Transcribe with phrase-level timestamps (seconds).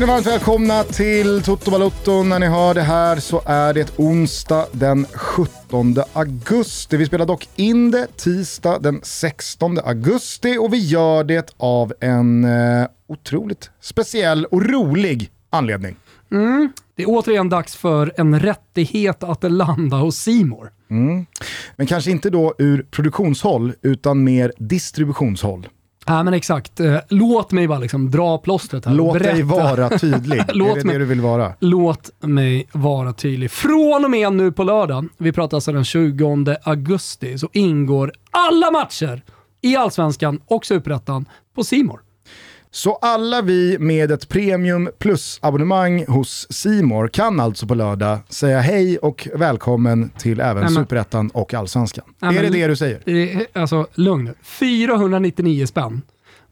[0.00, 2.22] Känner varmt välkomna till Toto Balotto.
[2.22, 6.96] När ni hör det här så är det onsdag den 17 augusti.
[6.96, 12.44] Vi spelar dock in det tisdag den 16 augusti och vi gör det av en
[12.44, 15.96] eh, otroligt speciell och rolig anledning.
[16.32, 16.72] Mm.
[16.96, 20.72] Det är återigen dags för en rättighet att landa hos Simor.
[20.90, 21.26] Mm.
[21.76, 25.68] Men kanske inte då ur produktionshåll utan mer distributionshåll.
[26.10, 26.80] Ja men exakt.
[26.80, 28.94] Eh, låt mig bara liksom dra plåstret här.
[28.94, 29.32] Låt Berätta.
[29.32, 30.42] dig vara tydlig.
[30.52, 31.52] låt är det mig, det du vill vara?
[31.60, 33.50] Låt mig vara tydlig.
[33.50, 38.70] Från och med nu på lördag, vi pratar alltså den 20 augusti, så ingår alla
[38.70, 39.22] matcher
[39.60, 42.00] i Allsvenskan och Superettan på Simor.
[42.72, 48.98] Så alla vi med ett Premium Plus-abonnemang hos Simor kan alltså på lördag säga hej
[48.98, 52.04] och välkommen till även Superettan och Allsvenskan.
[52.18, 53.46] Nej, är det det du säger?
[53.52, 54.34] Alltså lugn nu.
[54.42, 56.02] 499 spänn.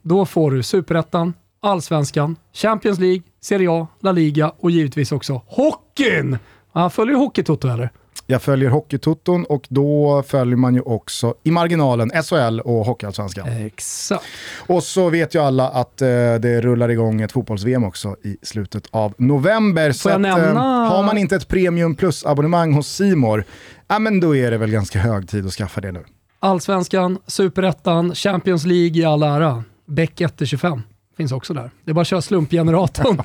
[0.03, 6.39] Då får du Superettan, Allsvenskan, Champions League, Serie A, La Liga och givetvis också hockeyn!
[6.73, 7.91] Ja, följer du Hockeytoto eller?
[8.31, 13.49] Jag följer Hockeytoton och då följer man ju också i marginalen SHL och Hockeyallsvenskan.
[13.49, 14.25] Exakt.
[14.67, 18.85] Och så vet ju alla att eh, det rullar igång ett fotbolls-VM också i slutet
[18.91, 19.87] av november.
[19.87, 20.55] Får så att, eh,
[20.89, 23.45] har man inte ett Premium Plus-abonnemang hos Simor,
[23.89, 26.05] ja men då är det väl ganska hög tid att skaffa det nu.
[26.41, 29.65] Allsvenskan, Superettan, Champions League i all ära.
[29.87, 30.83] Beck 1-25
[31.19, 31.71] finns också där.
[31.85, 33.23] Det är bara att köra slumpgeneratorn.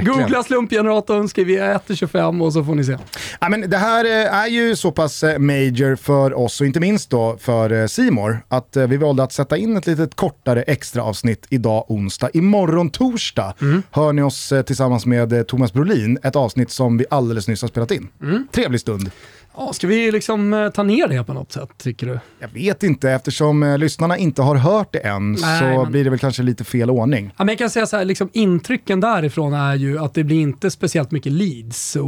[0.04, 2.98] Googla slumpgeneratorn, skriv 1-25 och så får ni se.
[3.40, 6.80] Ja, men det här eh, är ju så pass eh, major för oss och inte
[6.80, 11.02] minst då för eh, Simor att vi valde att sätta in ett litet kortare extra
[11.02, 12.30] avsnitt idag onsdag.
[12.32, 13.82] Imorgon torsdag mm.
[13.90, 17.90] hör ni oss tillsammans med Thomas Brolin, ett avsnitt som vi alldeles nyss har spelat
[17.90, 18.08] in.
[18.22, 18.46] Mm.
[18.52, 19.10] Trevlig stund.
[19.56, 22.20] Ja, ska vi liksom eh, ta ner det på något sätt, tycker du?
[22.38, 25.92] Jag vet inte, eftersom eh, lyssnarna inte har hört det än Nej, så men...
[25.92, 27.34] blir det väl kanske lite fel ordning.
[27.36, 30.40] Ja, men jag kan säga så här, liksom, intrycken därifrån är ju att det blir
[30.40, 32.04] inte speciellt mycket Leeds, och,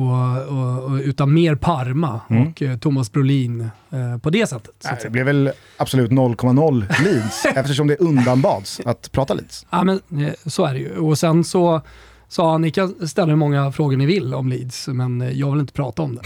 [0.48, 2.46] och, och utan mer Parma mm.
[2.46, 3.60] och eh, Thomas Brolin
[3.90, 4.74] eh, på det sättet.
[4.84, 9.66] Nej, det blev väl absolut 0,0 Leeds, eftersom det undanbads att prata Leeds.
[9.70, 10.98] Ja, men eh, så är det ju.
[10.98, 11.80] Och sen så
[12.28, 15.60] sa han, ni kan ställa hur många frågor ni vill om Leeds, men jag vill
[15.60, 16.22] inte prata om det.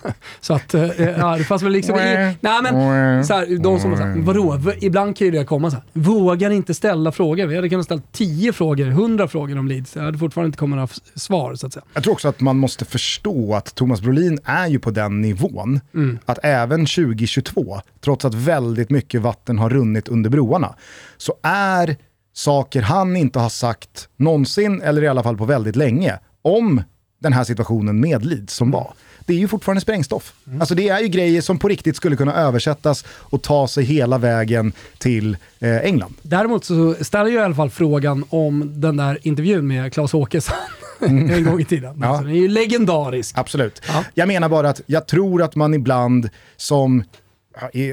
[0.40, 1.96] så att, eh, ja, det fanns väl liksom...
[1.96, 5.76] i, nej men, så här, de som sa, vadå, ibland kan ju det komma så
[5.76, 7.46] här, vågar inte ställa frågor.
[7.46, 9.96] Vi hade kunnat ställa 10 frågor, 100 frågor om Leeds.
[9.96, 11.84] Jag hade fortfarande inte kommit några svar så att säga.
[11.94, 15.80] Jag tror också att man måste förstå att Thomas Brolin är ju på den nivån,
[15.94, 16.18] mm.
[16.24, 20.74] att även 2022, trots att väldigt mycket vatten har runnit under broarna,
[21.16, 21.96] så är
[22.32, 26.82] saker han inte har sagt någonsin, eller i alla fall på väldigt länge, om
[27.22, 28.92] den här situationen med Leeds som var
[29.26, 30.32] det är ju fortfarande sprängstoff.
[30.46, 30.60] Mm.
[30.60, 34.18] Alltså det är ju grejer som på riktigt skulle kunna översättas och ta sig hela
[34.18, 36.14] vägen till eh, England.
[36.22, 40.56] Däremot så ställer jag i alla fall frågan om den där intervjun med Claes Åkesson
[41.00, 41.30] mm.
[41.34, 41.98] en gång i tiden.
[42.00, 42.06] Ja.
[42.06, 43.38] Alltså, den är ju legendarisk.
[43.38, 43.82] Absolut.
[43.88, 44.04] Ja.
[44.14, 47.04] Jag menar bara att jag tror att man ibland som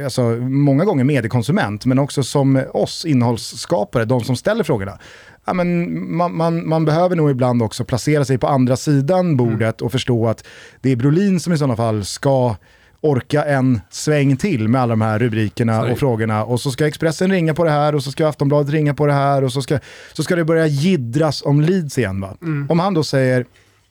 [0.05, 4.99] alltså, många gånger mediekonsument, men också som oss innehållsskapare, de som ställer frågorna,
[5.49, 9.81] ja, men man, man, man, behöver nog ibland också placera sig på andra sidan bordet
[9.81, 9.85] mm.
[9.85, 10.47] och förstå att
[10.81, 12.55] det är Brolin som i sådana fall ska
[13.01, 15.93] orka en sväng till med alla de här rubrikerna Sorry.
[15.93, 16.43] och frågorna.
[16.43, 19.13] Och så ska Expressen ringa på det här och så ska Aftonbladet ringa på det
[19.13, 19.79] här och så ska,
[20.13, 22.21] så ska det börja gidras om Leeds igen.
[22.21, 22.37] Va?
[22.41, 22.67] Mm.
[22.69, 23.45] Om han då säger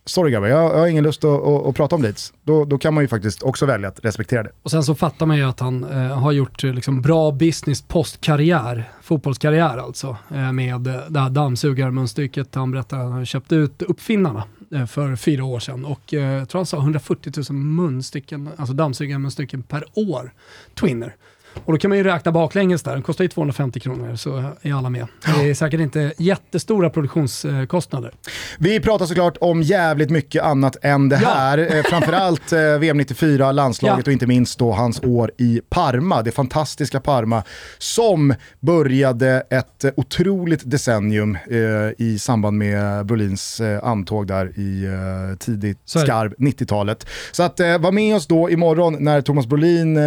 [0.08, 2.32] sorry grabbar, jag, jag har ingen lust att, att, att, prata om Leeds.
[2.44, 4.50] Då, då kan man ju faktiskt också välja att respektera det.
[4.62, 7.82] Och sen så fattar man ju att han eh, har gjort eh, liksom, bra business
[7.82, 12.54] postkarriär, fotbollskarriär alltså, eh, med eh, det här dammsugarmunstycket.
[12.54, 16.48] Han berättar att han köpte ut uppfinnarna eh, för fyra år sedan och eh, jag
[16.48, 20.32] tror han sa 140 000 munstycken, alltså dammsugarmunstycken per år,
[20.74, 21.16] Twinner.
[21.64, 24.74] Och då kan man ju räkna baklänges där, den kostar ju 250 kronor så är
[24.74, 25.06] alla med.
[25.24, 28.12] Det är säkert inte jättestora produktionskostnader.
[28.58, 31.58] Vi pratar såklart om jävligt mycket annat än det här.
[31.58, 31.64] Ja.
[31.64, 34.10] Eh, framförallt eh, VM 94, landslaget ja.
[34.10, 37.42] och inte minst då hans år i Parma, det fantastiska Parma
[37.78, 41.58] som började ett otroligt decennium eh,
[42.06, 44.88] i samband med Brolins antåg där i
[45.38, 47.06] tidigt skarv 90-talet.
[47.32, 49.98] Så att var med oss då imorgon när Thomas Brolin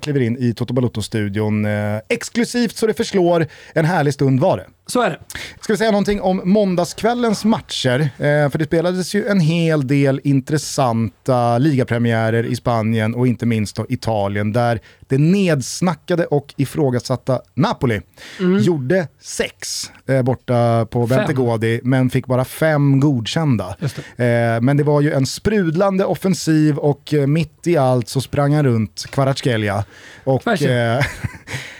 [0.00, 1.64] kliver in i Toto Balotto-studion.
[1.64, 4.66] Eh, exklusivt så det förslår, en härlig stund var det.
[4.88, 5.18] Så är det.
[5.60, 8.00] Ska vi säga någonting om måndagskvällens matcher?
[8.00, 13.76] Eh, för det spelades ju en hel del intressanta ligapremiärer i Spanien och inte minst
[13.76, 18.00] då Italien där det nedsnackade och ifrågasatta Napoli
[18.40, 18.58] mm.
[18.58, 23.76] gjorde sex eh, borta på Bentegodi men fick bara fem godkända.
[24.16, 24.24] Det.
[24.24, 28.54] Eh, men det var ju en sprudlande offensiv och eh, mitt i allt så sprang
[28.54, 29.84] han runt Kvaratskhelia.
[30.24, 30.42] Och,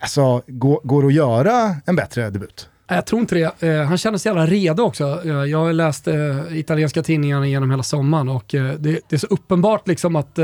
[0.00, 2.68] alltså, går, går det att göra en bättre debut?
[2.88, 3.62] Jag tror inte det.
[3.62, 5.20] Eh, han känner sig jävla redo också.
[5.24, 6.16] Eh, jag har läst eh,
[6.50, 10.38] italienska tidningar genom hela sommaren och det, det, är så uppenbart liksom att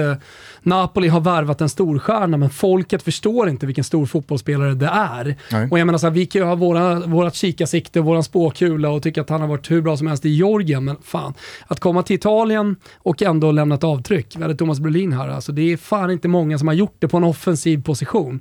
[0.63, 5.37] Napoli har värvat en storstjärna men folket förstår inte vilken stor fotbollsspelare det är.
[5.51, 5.69] Nej.
[5.71, 9.03] Och jag menar så här, vi kan ju ha våra, vårat kikarsikte, våran spåkula och
[9.03, 11.35] tycka att han har varit hur bra som helst i Georgien, men fan.
[11.67, 14.37] Att komma till Italien och ändå lämna ett avtryck.
[14.37, 17.09] Vi hade Thomas Brolin här, alltså det är fan inte många som har gjort det
[17.09, 18.41] på en offensiv position.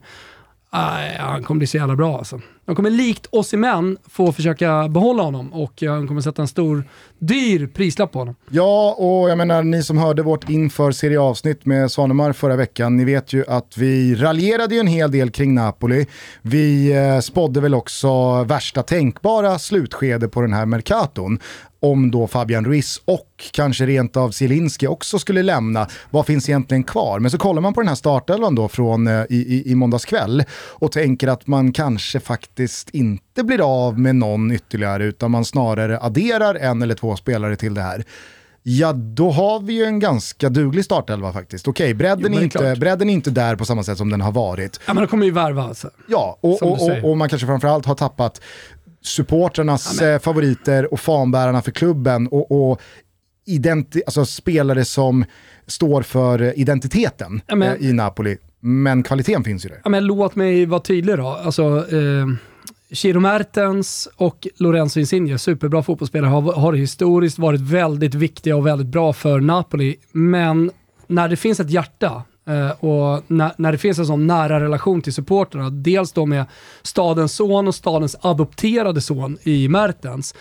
[0.73, 2.41] Nej, han kommer bli så jävla bra alltså.
[2.65, 6.41] De kommer likt oss i män få försöka behålla honom och eh, de kommer sätta
[6.41, 6.83] en stor,
[7.19, 8.35] dyr prislapp på honom.
[8.49, 13.05] Ja, och jag menar ni som hörde vårt inför serieavsnitt med Svanemar förra veckan, ni
[13.05, 16.05] vet ju att vi raljerade ju en hel del kring Napoli.
[16.41, 21.39] Vi eh, spådde väl också värsta tänkbara slutskede på den här Mercaton
[21.81, 26.83] om då Fabian Ruiz och kanske rent av Zielinski också skulle lämna, vad finns egentligen
[26.83, 27.19] kvar?
[27.19, 30.05] Men så kollar man på den här startelvan då från eh, i, i, i måndags
[30.05, 35.45] kväll och tänker att man kanske faktiskt inte blir av med någon ytterligare utan man
[35.45, 38.05] snarare adderar en eller två spelare till det här.
[38.63, 41.67] Ja, då har vi ju en ganska duglig startelva faktiskt.
[41.67, 44.31] Okej, bredden, jo, är inte, bredden är inte där på samma sätt som den har
[44.31, 44.79] varit.
[44.87, 45.89] Ja, men de kommer ju värva alltså.
[46.07, 48.41] Ja, och, och, och, och, man kanske framförallt har tappat
[49.01, 52.81] supporternas ja, favoriter och fanbärarna för klubben och, och
[53.45, 55.25] identi alltså spelare som
[55.67, 58.37] står för identiteten ja, men, i Napoli.
[58.59, 59.81] Men kvaliteten finns ju där.
[59.83, 61.27] Ja, men låt mig vara tydlig då.
[61.27, 62.27] Alltså, eh,
[62.91, 68.87] Chiro Mertens och Lorenzo Insigne, superbra fotbollsspelare, har, har historiskt varit väldigt viktiga och väldigt
[68.87, 69.95] bra för Napoli.
[70.11, 70.71] Men
[71.07, 75.01] när det finns ett hjärta Eh, och när, när, det finns en sån nära relation
[75.01, 76.45] till supporterna, dels då med
[76.81, 80.35] stadens son och stadens adopterade son i Mertens,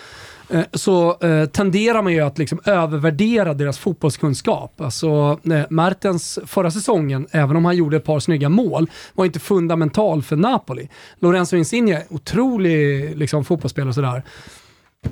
[0.48, 4.80] eh, så eh, tenderar man ju att liksom övervärdera deras fotbollskunskap.
[4.80, 5.38] Alltså,
[5.70, 10.36] Mertens förra säsongen, även om han gjorde ett par snygga mål, var inte fundamental för
[10.36, 10.88] Napoli.
[11.18, 14.22] Lorenzo Insigne, otrolig liksom, fotbollsspelare och sådär.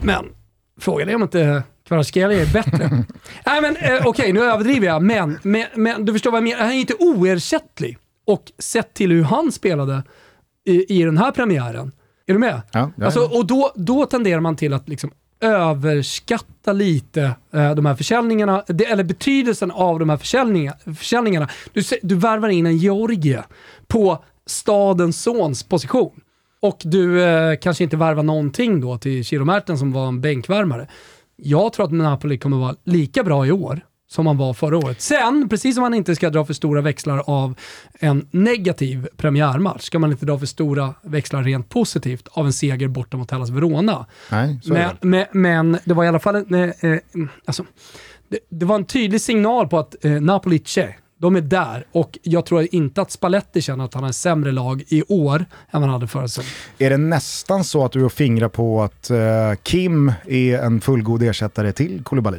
[0.00, 0.24] Men
[0.80, 2.90] frågan är om inte Kvaratskhelia är bättre.
[3.46, 6.44] Nej men eh, okej, okay, nu överdriver jag, men, men, men, du förstår vad jag
[6.44, 6.58] menar.
[6.58, 7.98] Han är inte oersättlig.
[8.26, 10.02] Och sett till hur han spelade
[10.64, 11.92] i, i den här premiären,
[12.26, 12.62] är du med?
[12.72, 17.94] Ja, alltså, och då, då tenderar man till att liksom överskatta lite eh, de här
[17.94, 20.78] försäljningarna, det, eller betydelsen av de här försäljningarna.
[20.96, 21.48] försäljningarna.
[21.72, 23.42] Du, du värvar in en Georgie
[23.86, 26.20] på stadens sons position.
[26.60, 30.88] Och du eh, kanske inte värvar någonting då till Chiromärten som var en bänkvärmare.
[31.42, 33.80] Jag tror att Napoli kommer vara lika bra i år
[34.10, 35.00] som man var förra året.
[35.00, 37.54] Sen, precis som man inte ska dra för stora växlar av
[38.00, 42.88] en negativ premiärmatch, ska man inte dra för stora växlar rent positivt av en seger
[42.88, 44.06] borta mot Hellas Verona.
[44.30, 46.98] Nej, så men, men, men, det var i alla fall en, eh, eh,
[47.44, 47.64] alltså,
[48.28, 50.94] det, det, var en tydlig signal på att eh, Napoli c'è.
[51.20, 54.52] De är där och jag tror inte att Spalletti känner att han har en sämre
[54.52, 56.50] lag i år än han hade förra säsongen.
[56.78, 59.18] Är det nästan så att du har fingrar på att uh,
[59.62, 62.38] Kim är en fullgod ersättare till Koulibaly?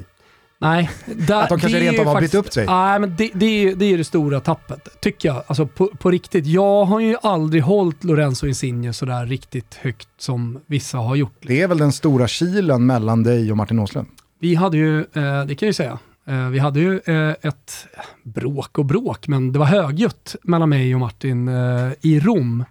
[0.62, 0.90] Nej.
[1.06, 2.66] Där, att de kanske rent av har bytt upp sig?
[2.66, 5.44] Nej, men det, det, är, det är det stora tappet, tycker jag.
[5.48, 6.45] Alltså på, på, riktigt.
[6.45, 11.38] Jag har ju aldrig hållit Lorenzo Insigne sådär riktigt högt som vissa har gjort.
[11.42, 14.07] Det är väl den stora kilen mellan dig och Martin Åslund?
[14.40, 17.36] Vi hade ju, eh, det kan jag ju säga, Eh, Eh, vi hade ju eh,
[17.42, 17.88] ett
[18.24, 22.66] bråk och bråk, men det var högljutt mellan mig och Martin eh, i Rom.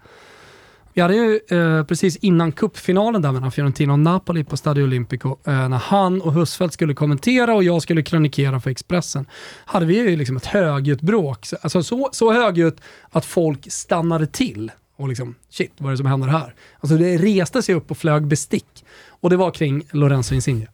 [0.95, 1.41] Vi hade ju
[1.85, 6.75] precis innan cupfinalen där mellan Fiorentina och Napoli på Stadio Olimpico, när han och Husfeldt
[6.75, 9.27] skulle kommentera och jag skulle krönikera för Expressen,
[9.65, 11.47] hade vi ju liksom ett högljutt bråk.
[11.62, 16.07] Alltså så, så högljutt att folk stannade till och liksom, shit, vad är det som
[16.07, 16.55] händer här?
[16.81, 18.85] Alltså det reste sig upp och flög bestick.
[19.09, 20.67] Och det var kring Lorenzo Insigne.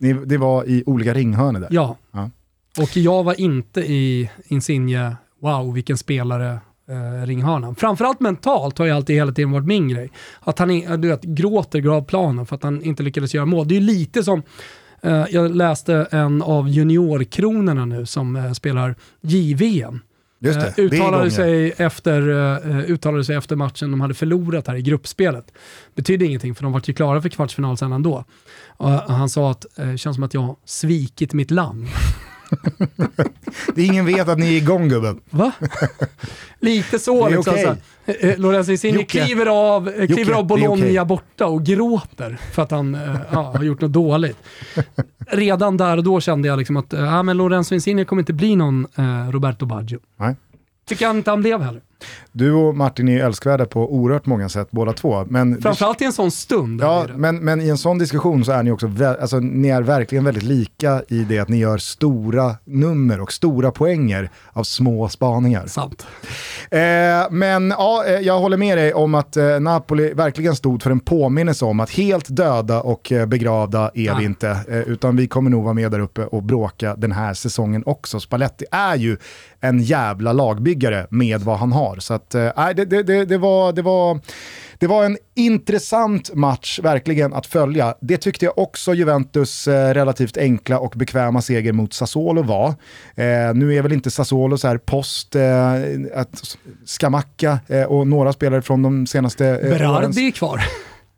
[0.00, 1.68] Ni, det var i olika ringhörnor där?
[1.70, 1.96] Ja.
[2.12, 2.30] ja.
[2.78, 7.74] Och jag var inte i Insigne, wow vilken spelare, eh, ringhörnan.
[7.74, 10.10] Framförallt mentalt har ju alltid hela tiden varit min grej.
[10.40, 13.68] Att han du vet, gråter av planen för att han inte lyckades göra mål.
[13.68, 14.42] Det är ju lite som,
[15.02, 20.00] eh, jag läste en av juniorkronorna nu som eh, spelar JVM.
[20.42, 24.74] Just det, uh, uttalade, sig efter, uh, uttalade sig efter matchen de hade förlorat här
[24.74, 25.52] i gruppspelet.
[25.94, 28.24] Betydde ingenting för de var ju klara för kvartsfinal sen ändå.
[28.82, 31.86] Uh, han sa att det känns som att jag svikit mitt land.
[33.74, 35.20] det är ingen vet att ni är igång gubben.
[35.30, 35.52] Va?
[36.60, 37.54] Lite så liksom.
[37.54, 37.64] Okay.
[37.64, 37.76] Så,
[38.36, 41.04] Lorenzo Insigne kliver av, kliver av Bologna okay.
[41.04, 42.98] borta och gråter för att han
[43.32, 44.38] ja, har gjort något dåligt.
[45.26, 48.56] Redan där och då kände jag liksom att ja, men Lorenzo Insigne kommer inte bli
[48.56, 50.00] någon eh, Roberto Baggio.
[50.16, 50.36] Nej.
[50.88, 51.82] Tycker jag inte han blev heller.
[52.32, 55.24] Du och Martin är ju älskvärda på oerhört många sätt båda två.
[55.28, 56.80] Men Framförallt i en sån stund.
[56.82, 59.82] Ja, men, men i en sån diskussion så är ni också, vä- alltså, ni är
[59.82, 65.08] verkligen väldigt lika i det att ni gör stora nummer och stora poänger av små
[65.08, 65.66] spaningar.
[65.66, 66.06] Sant.
[66.70, 66.80] Eh,
[67.30, 71.00] men ja, eh, jag håller med dig om att eh, Napoli verkligen stod för en
[71.00, 74.48] påminnelse om att helt döda och eh, begravda är vi inte.
[74.68, 78.20] Eh, utan vi kommer nog vara med där uppe och bråka den här säsongen också.
[78.20, 79.16] Spalletti är ju
[79.60, 81.96] en jävla lagbyggare med vad han har.
[81.96, 84.20] Så att, nej, det, det, det, var, det, var,
[84.78, 87.94] det var en intressant match verkligen att följa.
[88.00, 92.68] Det tyckte jag också Juventus eh, relativt enkla och bekväma seger mot Sassuolo var.
[93.14, 95.72] Eh, nu är väl inte Sassuolo så här post, eh,
[96.14, 100.60] att Scamacca eh, och några spelare från de senaste eh, Berardi är kvar.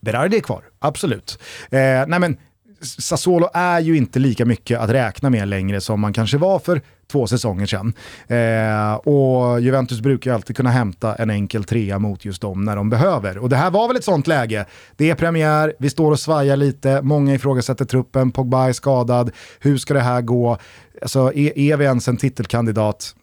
[0.01, 1.39] Berardi är kvar, absolut.
[1.71, 2.37] Eh, nej men,
[2.83, 6.81] Sassuolo är ju inte lika mycket att räkna med längre som man kanske var för
[7.13, 7.93] två säsonger sedan.
[8.27, 12.77] Eh, och Juventus brukar ju alltid kunna hämta en enkel trea mot just dem när
[12.77, 13.39] de behöver.
[13.39, 14.67] Och det här var väl ett sånt läge.
[14.97, 19.79] Det är premiär, vi står och svajar lite, många ifrågasätter truppen, Pogba är skadad, hur
[19.79, 20.59] ska det här gå?
[21.03, 23.15] Alltså, är, är vi ens en titelkandidat?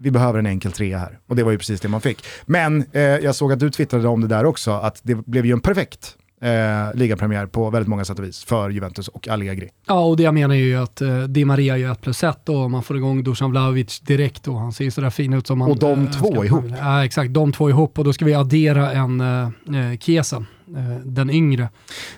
[0.00, 1.18] vi behöver en enkel trea här.
[1.26, 2.24] Och det var ju precis det man fick.
[2.46, 5.52] Men eh, jag såg att du twittrade om det där också, att det blev ju
[5.52, 9.68] en perfekt eh, ligapremiär på väldigt många sätt och vis för Juventus och Allegri.
[9.86, 12.48] Ja, och det jag menar är ju att eh, Di Maria gör 1 plus 1
[12.48, 15.58] och man får igång Dusan Vlahovic direkt och han ser ju sådär fin ut som
[15.58, 16.64] man Och de eh, två ihop.
[16.80, 17.34] Ja, exakt.
[17.34, 20.42] De två ihop och då ska vi addera en eh, Chiesa, eh,
[21.04, 21.68] den yngre,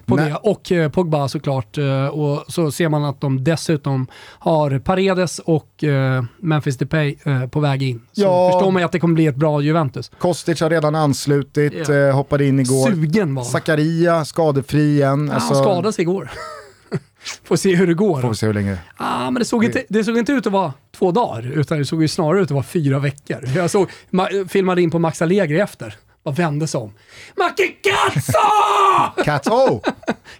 [0.06, 0.30] på Nej.
[0.30, 0.36] det.
[0.36, 1.78] Och eh, Pogba såklart.
[1.78, 4.06] Eh, och så ser man att de dessutom
[4.38, 8.00] har Paredes och eh, Memphis Depay eh, på väg in.
[8.12, 8.50] Så Ja.
[8.52, 10.10] förstår man ju att det kommer bli ett bra Juventus.
[10.18, 12.90] Kostic har redan anslutit, eh, hoppade in igår.
[12.90, 13.44] Sugen var.
[13.44, 15.26] Zakaria skadefri igen.
[15.28, 16.30] Ja, Alltså, han skadade sig igår.
[17.44, 18.20] Får se hur det går.
[18.20, 18.78] Får se hur länge.
[18.96, 21.84] Ah, men det såg, inte, det såg inte ut att vara två dagar, utan det
[21.84, 23.48] såg ju snarare ut att vara fyra veckor.
[23.56, 25.94] Jag såg, ma- filmade in på Max Allegri efter.
[26.30, 26.92] Bara vände sig om.
[27.36, 29.22] Macke Cazzo!
[29.24, 29.80] Cats, oh!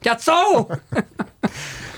[0.03, 0.67] Cazzo!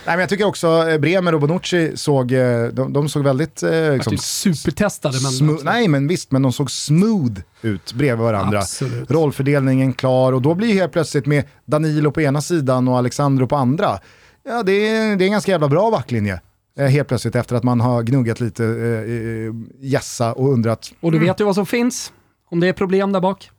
[0.04, 3.62] Nej, men jag tycker också eh, Bremer och Bonucci såg, eh, de, de såg väldigt...
[3.62, 5.58] Eh, liksom, Typ supertestade men...
[5.62, 8.58] Nej men visst, men de såg smooth ut bredvid varandra.
[8.58, 9.11] Absolut.
[9.11, 13.56] Rollfördelningen klar och då blir helt plötsligt med Danilo på ena sidan och Alexandro på
[13.56, 13.99] andra.
[14.44, 16.40] Ja, det är, det är en ganska jävla bra backlinje.
[16.78, 20.92] Eh, helt plötsligt efter att man har gnuggat lite eh, eh, gässa och undrat.
[21.00, 22.12] Och du vet ju vad som finns,
[22.50, 23.50] om det är problem där bak.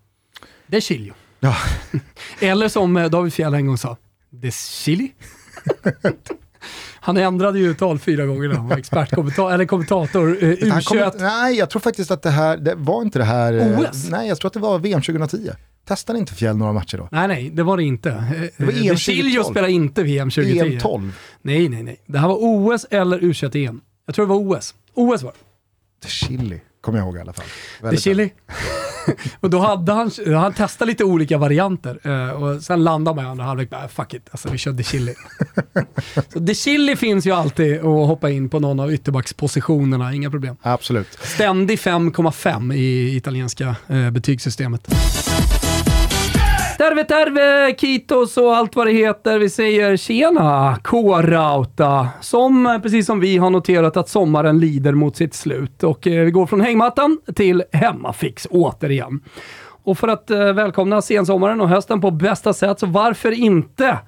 [0.74, 1.14] Det är Chilio.
[1.40, 1.56] Ja,
[2.40, 3.98] Eller som eh, David Fjell en gång sa,
[4.30, 5.12] det är Chili.
[7.00, 11.12] Han ändrade ju uttal fyra gånger när han var expertkommentator, eller kommentator, eh, kommer- U21.
[11.20, 13.54] nej, jag tror faktiskt att det här, det var inte det här...
[13.54, 14.10] eh, OS?
[14.10, 15.50] Nej, jag tror att det var VM 2010.
[15.88, 17.08] Testade inte Fjäll några matcher då?
[17.12, 18.10] Nej, nej, det var det inte.
[18.58, 19.54] Det var Eh, EM Chilio 2012.
[19.54, 20.60] spelar inte VM 2010.
[20.74, 21.14] EM 12.
[21.42, 21.98] Nej, nej, nej.
[22.06, 23.82] Det här var OS eller U21-EM.
[24.06, 24.76] Jag tror det var OS.
[24.94, 25.34] OS var
[26.02, 26.08] det.
[26.08, 27.46] Chili, kommer jag ihåg i alla fall.
[27.82, 28.34] Väldigt chili.
[29.40, 33.28] och då hade han, han testat lite olika varianter eh, och sen landade man i
[33.28, 35.16] andra halvlek bara, fuck it, alltså vi kör de chili.
[36.34, 40.56] så de chili finns ju alltid att hoppa in på någon av ytterbackspositionerna, inga problem.
[40.62, 41.08] Absolut.
[41.22, 44.88] Ständig 5,5 i italienska eh, betygssystemet.
[46.84, 49.40] Terve terve, Kitos och allt vad det heter.
[49.40, 52.08] Vi säger tjena, K-Rauta.
[52.22, 55.84] Som, eh, precis som vi, har noterat att sommaren lider mot sitt slut.
[55.84, 59.22] Och eh, vi går från hängmattan till hemmafix återigen.
[59.84, 64.00] Och för att eh, välkomna sensommaren och hösten på bästa sätt, så varför inte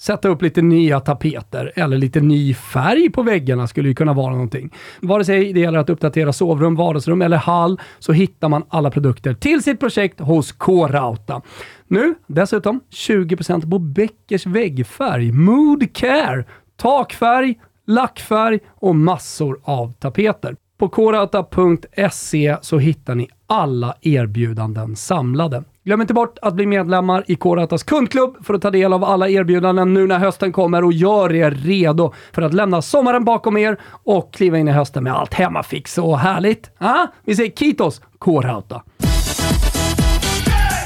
[0.00, 4.32] sätta upp lite nya tapeter eller lite ny färg på väggarna skulle ju kunna vara
[4.32, 4.74] någonting.
[5.00, 9.34] Vare sig det gäller att uppdatera sovrum, vardagsrum eller hall så hittar man alla produkter
[9.34, 11.42] till sitt projekt hos K-Rauta.
[11.88, 16.44] Nu dessutom 20% på Beckers väggfärg, Mood Care,
[16.76, 17.54] takfärg,
[17.86, 20.56] lackfärg och massor av tapeter.
[20.78, 25.64] På korauta.se så hittar ni alla erbjudanden samlade.
[25.84, 29.28] Glöm inte bort att bli medlemmar i Korautas kundklubb för att ta del av alla
[29.28, 33.80] erbjudanden nu när hösten kommer och gör er redo för att lämna sommaren bakom er
[34.04, 36.70] och kliva in i hösten med allt hemmafix och härligt.
[36.78, 38.82] Ah, vi säger Kitos Korauta.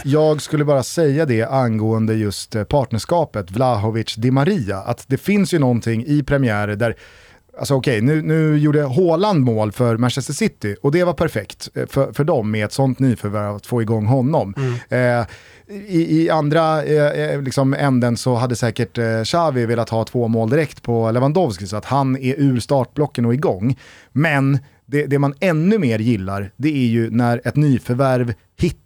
[0.04, 5.58] Jag skulle bara säga det angående just eh, partnerskapet Vlahovic-Di Maria, att det finns ju
[5.58, 6.96] någonting i premiärer där
[7.58, 11.86] Alltså okej, nu, nu gjorde Haaland mål för Manchester City och det var perfekt eh,
[11.86, 14.54] för, för dem med ett sånt nyförvärv att få igång honom.
[14.88, 15.26] Eh,
[15.68, 20.28] i, I andra eh, eh, liksom änden så hade säkert eh, Xavi velat ha två
[20.28, 23.78] mål direkt på Lewandowski så att han är ur startblocken och igång.
[24.12, 28.83] Men det, det man ännu mer gillar, det är ju när ett nyförvärv hittar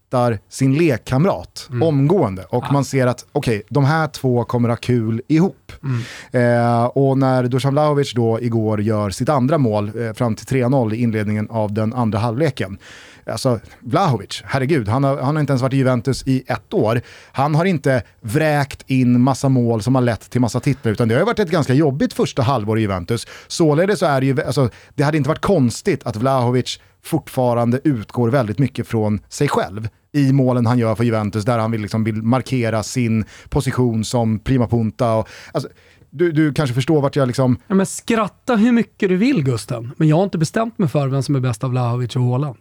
[0.48, 1.82] sin lekkamrat Mm.
[1.82, 5.72] omgående och man ser att okej, de här två kommer ha kul ihop.
[5.82, 6.02] Mm.
[6.32, 10.94] Eh, och när Dusan Vlahovic då igår gör sitt andra mål eh, fram till 3-0
[10.94, 12.78] i inledningen av den andra halvleken.
[13.26, 17.00] Alltså Vlahovic, herregud, han har, han har inte ens varit i Juventus i ett år.
[17.32, 21.14] Han har inte vräkt in massa mål som har lett till massa titlar, utan det
[21.14, 23.26] har ju varit ett ganska jobbigt första halvår i Juventus.
[23.48, 28.28] Således så är det ju, alltså, det hade inte varit konstigt att Vlahovic fortfarande utgår
[28.28, 32.04] väldigt mycket från sig själv i målen han gör för Juventus, där han vill, liksom,
[32.04, 35.14] vill markera sin position som prima punta.
[35.14, 35.70] Och, alltså,
[36.10, 37.56] du, du kanske förstår vart jag liksom...
[37.66, 41.08] Ja, men skratta hur mycket du vill Gusten, men jag har inte bestämt mig för
[41.08, 42.58] vem som är bäst av Lahovic och Haaland.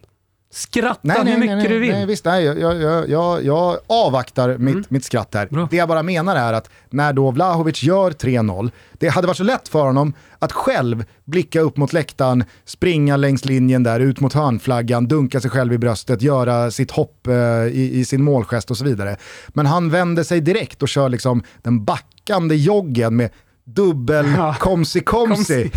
[0.50, 1.92] Skratta hur mycket nej, du vill.
[1.92, 5.42] Nej, visst, nej, jag, jag, jag, jag avvaktar mitt, mitt skratt här.
[5.42, 5.54] Mm.
[5.54, 5.68] Bra.
[5.70, 9.44] Det jag bara menar är att när då Vlahovic gör 3-0, det hade varit så
[9.44, 14.32] lätt för honom att själv blicka upp mot läktaren, springa längs linjen där, ut mot
[14.32, 17.34] hörnflaggan, dunka sig själv i bröstet, göra sitt hopp eh,
[17.66, 19.16] i, i sin målgest och så vidare.
[19.48, 23.30] Men han vänder sig direkt och kör liksom den backande joggen med
[23.74, 24.54] dubbel Ja.
[24.58, 25.70] komsi komsi,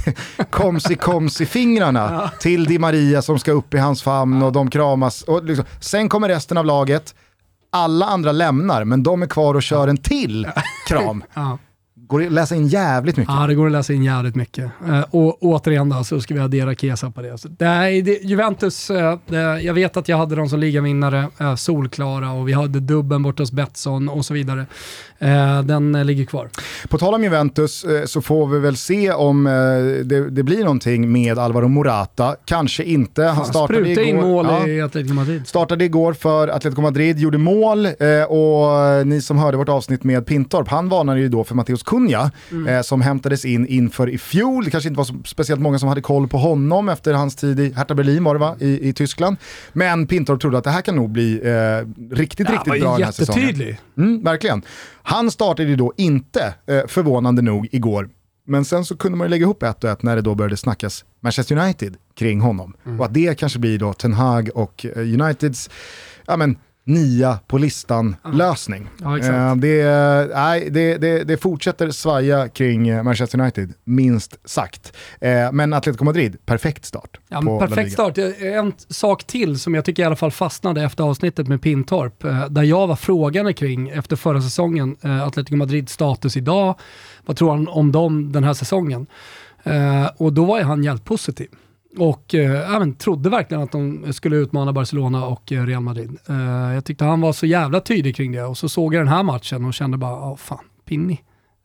[0.50, 5.22] komsi komsi fingrarna till Di Maria som ska upp i hans famn och de kramas.
[5.22, 7.16] Och liksom, sen kommer resten av laget,
[7.70, 10.48] alla andra lämnar men de är kvar och kör en till
[10.88, 11.24] kram.
[11.34, 11.58] Ja.
[12.08, 13.34] Går det att läsa in jävligt mycket.
[13.34, 14.72] Ja, det går att läsa in jävligt mycket.
[14.88, 17.38] Eh, och återigen då, så ska vi addera Kesa på det.
[17.38, 17.90] Så det
[18.24, 22.54] Juventus, eh, det, jag vet att jag hade dem som ligavinnare, eh, solklara, och vi
[22.54, 24.66] hade dubben bort hos Betsson och så vidare.
[25.22, 26.50] Eh, den eh, ligger kvar.
[26.90, 29.44] På tal om Juventus eh, så får vi väl se om
[30.06, 32.36] det, det blir någonting med Alvaro Morata.
[32.46, 33.24] Kanske inte.
[33.24, 34.22] Han startade Spruta in igår.
[34.28, 34.68] mål Ja.
[34.68, 35.48] i Atletico Madrid.
[35.48, 37.88] Startade igår för Atletico Madrid, gjorde mål
[38.28, 42.32] och ni som hörde vårt avsnitt med Pintorp, han varnade ju då för Matteus Cunha
[42.68, 44.66] eh, som hämtades in inför i fjol.
[44.66, 47.60] Det kanske inte var så speciellt många som hade koll på honom efter hans tid
[47.60, 49.38] i Hertha Berlin var det va, i, i Tyskland.
[49.74, 52.94] Men Pintorp trodde att det här kan nog bli eh, riktigt, Ja, riktigt var bra
[52.98, 53.42] den här säsongen.
[53.42, 53.78] jättetydlig.
[53.98, 54.62] Mm, verkligen.
[55.04, 58.10] Han startade ju då inte, eh, förvånande nog, igår.
[58.46, 60.58] Men sen så kunde man ju lägga ihop ett och ett när det då började
[60.58, 62.74] snackas Manchester United kring honom.
[62.86, 63.00] Mm.
[63.00, 65.70] Och att det kanske blir då Ten Hag och eh, Uniteds,
[66.26, 68.90] ja men, nia på listan-lösning.
[69.02, 69.18] Ja.
[69.18, 69.84] Eh, det,
[70.36, 74.94] nej, det, det, det fortsätter svaja kring eh, Manchester United, minst sagt.
[75.22, 77.20] Eh, men Atletico Madrid, perfekt start.
[77.30, 78.18] Ja, perfekt start.
[78.18, 82.24] Eh, En sak till som jag tycker i alla fall fastnade efter avsnittet med Pintorp,
[82.24, 86.76] eh, där jag var frågande kring efter förra säsongen, eh, Atletico Madrids status idag,
[87.26, 89.08] vad tror han om dem den här säsongen?
[90.18, 91.48] Och då var ju han jävligt positiv.
[91.98, 96.18] Och eh, trodde verkligen att de skulle utmana Barcelona och eh, Real Madrid.
[96.30, 99.08] Eh, jag tyckte han var så jävla tydlig kring det och så såg jag den
[99.08, 101.22] här matchen och kände bara, ja fan, Pinni.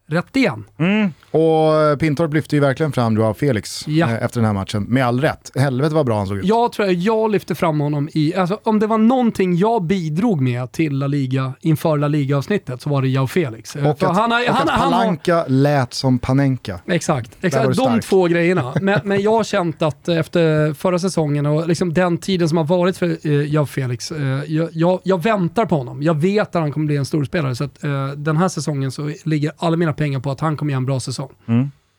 [0.08, 0.64] Rätt igen.
[0.78, 1.10] Mm.
[1.30, 4.06] Och eh, Pintorp lyfte ju verkligen fram Joao Felix Ja.
[4.06, 5.50] eh, efter den här matchen, med all rätt.
[5.54, 6.44] Helvete vad bra han såg ut.
[6.44, 10.40] Jag tror att jag lyfte fram honom i, alltså om det var någonting jag bidrog
[10.40, 13.76] med till La Liga inför La Liga-avsnittet så var det Jao Felix.
[13.76, 16.80] Eh, Och att, han har- och han- att han Palanka lät som Panenka.
[16.86, 17.68] Exakt, exakt.
[17.68, 18.74] du de två grejerna.
[18.80, 22.64] Men, men jag har känt att efter förra säsongen och liksom den tiden som har
[22.64, 26.02] varit för eh, Jao Felix, eh, jag, jag, jag väntar på honom.
[26.02, 28.90] Jag vet att han kommer bli en stor spelare så att, eh, den här säsongen
[28.90, 31.28] så ligger alla mina pengar på att han kommer göra en bra säsong.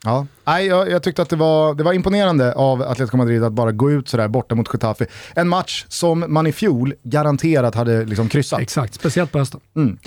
[0.03, 0.25] Ja.
[0.45, 3.71] Nej, jag, jag tyckte att det var, det var imponerande av Atletico Madrid att bara
[3.71, 5.05] gå ut sådär borta mot Getafe.
[5.35, 8.59] En match som man i fjol garanterat hade liksom kryssat.
[8.61, 9.59] Exakt, speciellt på hösten.
[9.75, 9.97] Mm.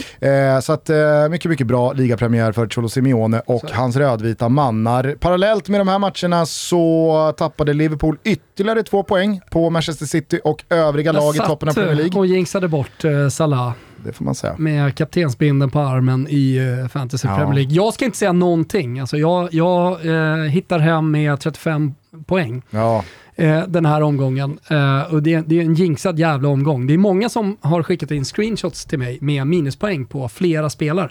[0.57, 3.75] Eh, så att, eh, mycket, mycket bra ligapremiär för Cholo Simeone och Så.
[3.75, 5.17] hans rödvita mannar.
[5.21, 10.65] Parallellt med de här matcherna så tappade Liverpool ytterligare två poäng på Manchester City och
[10.71, 12.19] övriga lag i Jag toppen av Premier eh, League.
[12.19, 13.73] och jinxade bort eh, Salah.
[14.05, 14.55] Det får man säga.
[14.59, 17.37] med kaptensbindeln på armen i uh, Fantasy Ja.
[17.37, 17.73] Premier League.
[17.73, 19.01] Jag ska inte säga någonting.
[19.01, 21.95] Alltså jag jag eh, hittar hem med 35
[22.27, 23.05] poäng Ja,
[23.37, 24.59] eh, den här omgången.
[24.69, 26.87] Eh, och det, det är en jinxad jävla omgång.
[26.87, 31.11] Det är många som har skickat in screenshots till mig med minuspoäng på flera spelare.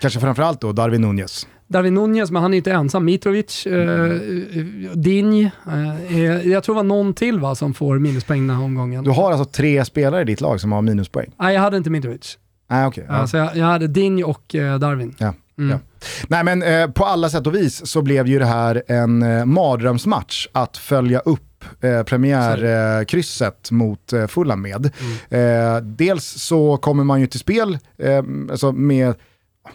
[0.00, 1.46] kanske framförallt då Darwin Nunez.
[1.72, 3.04] Darwin Nunez, men han är inte ensam.
[3.04, 4.10] Mitrovic, eh,
[4.94, 5.50] Dinj,
[6.10, 9.04] eh, jag tror det var någon till va, som får minuspoäng den här omgången.
[9.04, 11.30] Du har alltså tre spelare i ditt lag som har minuspoäng?
[11.38, 12.38] Nej, jag hade inte Mitrovic.
[12.70, 13.04] Nej, okej.
[13.08, 13.14] ja.
[13.14, 15.14] Alltså jag, jag hade Dinj och eh, Darwin.
[15.18, 15.70] Ja, Mm.
[15.70, 15.78] ja.
[16.28, 19.44] Nej men eh, på alla sätt och vis så blev ju det här en eh,
[19.44, 24.92] mardrömsmatch att följa upp eh, premiärkrysset mot eh, Fulham med.
[25.30, 25.76] Mm.
[25.76, 29.14] Eh, dels så kommer man ju till spel eh, alltså med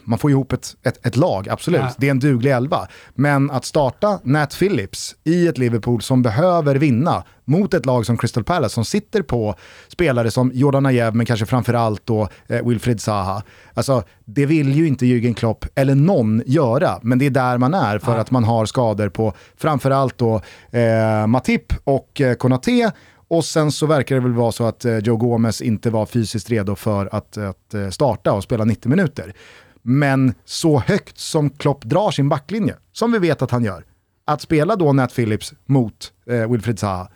[0.04, 1.82] man får ihop ett, ett, ett lag, absolut.
[1.82, 1.92] Ja.
[1.98, 2.88] Det är en duglig elva.
[3.16, 8.18] Men att starta Nat Phillips i ett Liverpool som behöver vinna mot ett lag som
[8.18, 9.56] Crystal Palace som sitter på
[9.88, 13.44] spelare som Jordan Ayew men kanske framförallt då eh, Wilfried Zaha.
[13.74, 17.74] Alltså det vill ju inte Jürgen Klopp eller någon göra, men det är där man
[17.74, 18.18] är för Ja.
[18.22, 22.92] att man har skador på framförallt då eh, Matip och eh, Konaté
[23.28, 26.50] Och sen så verkar det väl vara så att eh, Joe Gomez inte var fysiskt
[26.50, 29.34] redo för att, att eh, starta och spela 90 minuter.
[29.88, 33.86] Men så högt som Klopp drar sin backlinje, som vi vet att han gör,
[34.26, 37.08] att spela då Nat Phillips mot eh, Wilfried Zaha,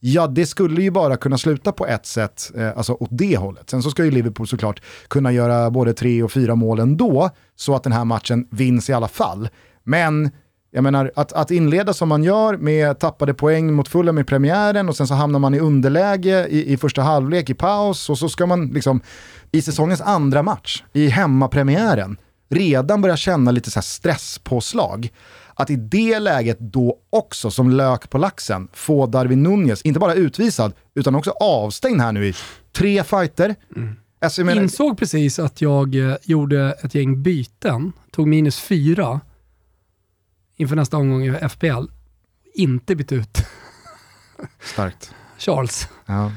[0.00, 3.70] ja det skulle ju bara kunna sluta på ett sätt, eh, alltså åt det hållet.
[3.70, 7.74] Sen så ska ju Liverpool såklart kunna göra både tre och fyra mål ändå, så
[7.74, 9.48] att den här matchen vinns i alla fall.
[9.84, 10.30] Men
[10.74, 14.88] jag menar, att, att inleda som man gör med tappade poäng mot Fulham i premiären
[14.88, 18.28] och sen så hamnar man i underläge i, i första halvlek i paus och så
[18.28, 19.00] ska man liksom
[19.50, 22.16] i säsongens andra match, i hemmapremiären,
[22.50, 25.08] redan börja känna lite så här stresspåslag.
[25.54, 30.14] Att i det läget då också som lök på laxen få Darwin Nunez, inte bara
[30.14, 32.34] utvisad, utan också avstängd här nu i
[32.72, 33.54] tre fighter.
[33.76, 33.96] Mm.
[34.20, 39.20] Alltså, jag menar, Insåg precis att jag eh, gjorde ett gäng byten, tog minus fyra
[40.62, 41.84] inför nästa omgång i FPL.
[42.54, 43.38] Inte bytt ut
[44.60, 45.14] Starkt.
[45.38, 45.88] Charles.
[46.06, 46.32] Ja.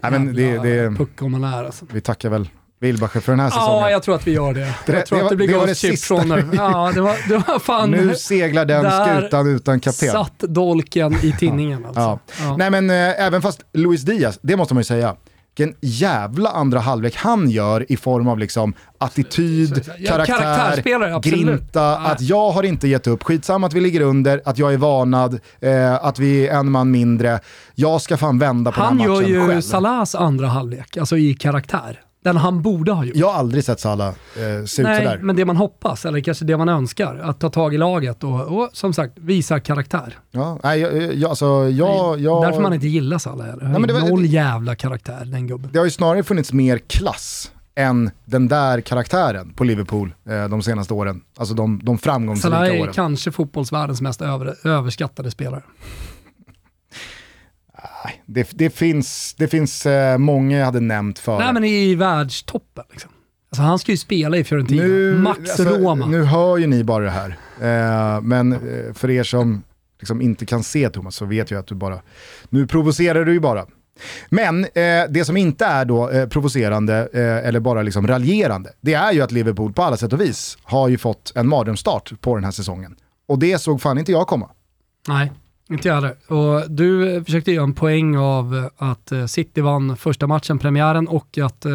[0.00, 1.86] Nej, men det, det, puck om man är alltså.
[1.92, 2.48] Vi tackar väl
[2.80, 3.80] Wilbacher för den här säsongen.
[3.80, 4.74] Ja, jag tror att vi gör det.
[4.86, 6.48] det jag tror det, att det blir Ghost Chip från nu.
[6.52, 7.90] Ja, det var, det var fan...
[7.90, 10.08] Nu seglar den skutan utan kapten.
[10.08, 12.00] satt dolken i tinningen alltså.
[12.00, 12.18] Ja.
[12.40, 12.56] Ja.
[12.56, 15.16] Nej men äh, även fast Luis Diaz, det måste man ju säga,
[15.56, 22.50] vilken jävla andra halvlek han gör i form av liksom attityd, karaktär, grinta, att jag
[22.50, 26.18] har inte gett upp, skitsamma att vi ligger under, att jag är varnad, eh, att
[26.18, 27.40] vi är en man mindre.
[27.74, 29.38] Jag ska fan vända på han den här matchen själv.
[29.40, 32.00] Han gör ju Salahs andra halvlek, alltså i karaktär.
[32.22, 33.16] Den han borde ha gjort.
[33.16, 35.18] Jag har aldrig sett Salah eh, se Nej, ut sådär.
[35.22, 38.40] men det man hoppas, eller kanske det man önskar, att ta tag i laget och,
[38.40, 40.18] och som sagt visa karaktär.
[40.30, 42.42] Ja, nej, jag, jag, alltså, jag, jag...
[42.42, 43.64] Därför man inte gillar Salah heller.
[43.64, 45.70] Nej, men det var, Noll jävla karaktär, den gubben.
[45.72, 50.62] Det har ju snarare funnits mer klass än den där karaktären på Liverpool eh, de
[50.62, 51.20] senaste åren.
[51.36, 52.66] Alltså de, de framgångsrika åren.
[52.68, 55.62] Salah är kanske fotbollsvärldens mest över, överskattade spelare
[58.26, 61.38] det, det, finns, det finns eh, många jag hade nämnt för.
[61.38, 63.10] Nej men i världstoppen liksom.
[63.50, 64.82] Alltså han ska ju spela i Fiorentina.
[64.82, 66.06] Nu, Max alltså, Roma.
[66.06, 67.36] Nu hör ju ni bara det här.
[67.60, 69.62] Eh, men eh, för er som
[69.98, 71.98] liksom inte kan se Thomas så vet jag att du bara,
[72.48, 73.66] nu provocerar du ju bara.
[74.28, 78.94] Men eh, det som inte är då eh, provocerande eh, eller bara liksom raljerande, det
[78.94, 82.34] är ju att Liverpool på alla sätt och vis har ju fått en mardrömsstart på
[82.34, 82.96] den här säsongen.
[83.26, 84.50] Och det såg fan inte jag komma.
[85.08, 85.32] Nej.
[85.70, 86.16] Inte jag heller.
[86.26, 90.58] Och du eh, försökte göra en poäng av eh, att eh, City vann första matchen,
[90.58, 91.66] premiären, och att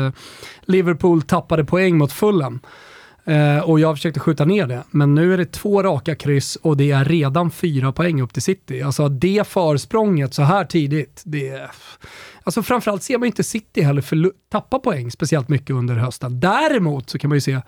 [0.61, 2.59] Liverpool tappade poäng mot Fulham.
[3.63, 6.91] Och jag försökte skjuta ner det, men nu är det två raka kryss och det
[6.91, 8.81] är redan fyra poäng upp till City.
[8.81, 11.71] Alltså det försprånget så här tidigt, det är...
[12.43, 16.39] Alltså framförallt ser man inte City heller för tappa poäng speciellt mycket under hösten.
[16.39, 17.61] Däremot så kan man ju se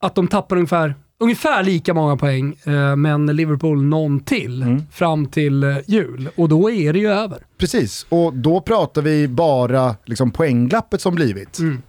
[0.00, 4.82] att de tappar ungefär ungefär lika många poäng, eh, men Liverpool någon till mm.
[4.92, 6.28] fram till eh, jul.
[6.36, 7.38] Och då är det ju över.
[7.58, 11.58] Precis, och då pratar vi bara liksom, poängglappet som blivit.
[11.58, 11.82] Mm.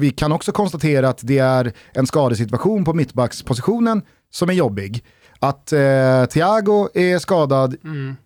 [0.00, 5.04] Vi kan också konstatera att det är en skadesituation på mittbackspositionen som är jobbig.
[5.38, 8.16] Att eh, Thiago är skadad mm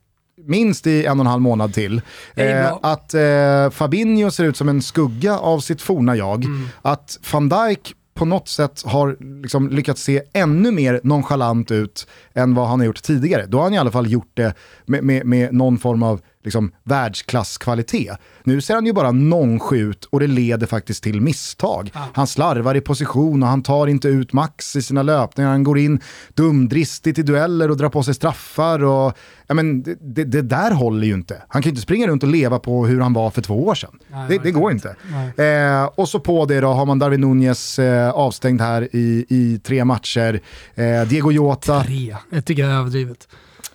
[0.45, 2.01] minst i en och en halv månad till.
[2.35, 6.45] Eh, att eh, Fabinho ser ut som en skugga av sitt forna jag.
[6.45, 6.69] Mm.
[6.83, 12.55] Att van Dijk på något sätt har liksom lyckats se ännu mer nonchalant ut än
[12.55, 13.47] vad han har gjort tidigare.
[13.47, 14.55] Då har han i alla fall gjort det
[14.87, 18.19] med, med, med någon form av liksom, världsklasskvalitet.
[18.45, 21.91] Nu ser han ju bara nonchut och det leder faktiskt till misstag.
[21.95, 22.05] Ah.
[22.15, 25.51] Han slarvar i position och han tar inte ut max i sina löpningar.
[25.51, 26.01] Han går in
[26.35, 28.85] dumdristigt i dueller och drar på sig straffar.
[28.85, 29.13] Och,
[29.47, 31.43] ja, men, det, det där håller ju inte.
[31.49, 33.75] Han kan ju inte springa runt och leva på hur han var för två år
[33.75, 33.99] sedan.
[34.09, 34.97] Nej, det, det går inte.
[35.43, 39.61] Eh, och så på det då har man Darwin Nunez eh, avstängd här i, i
[39.65, 40.41] tre matcher.
[40.75, 41.85] Eh, Diego Jota.
[41.85, 43.29] Tre, jag tycker jag är överdrivet.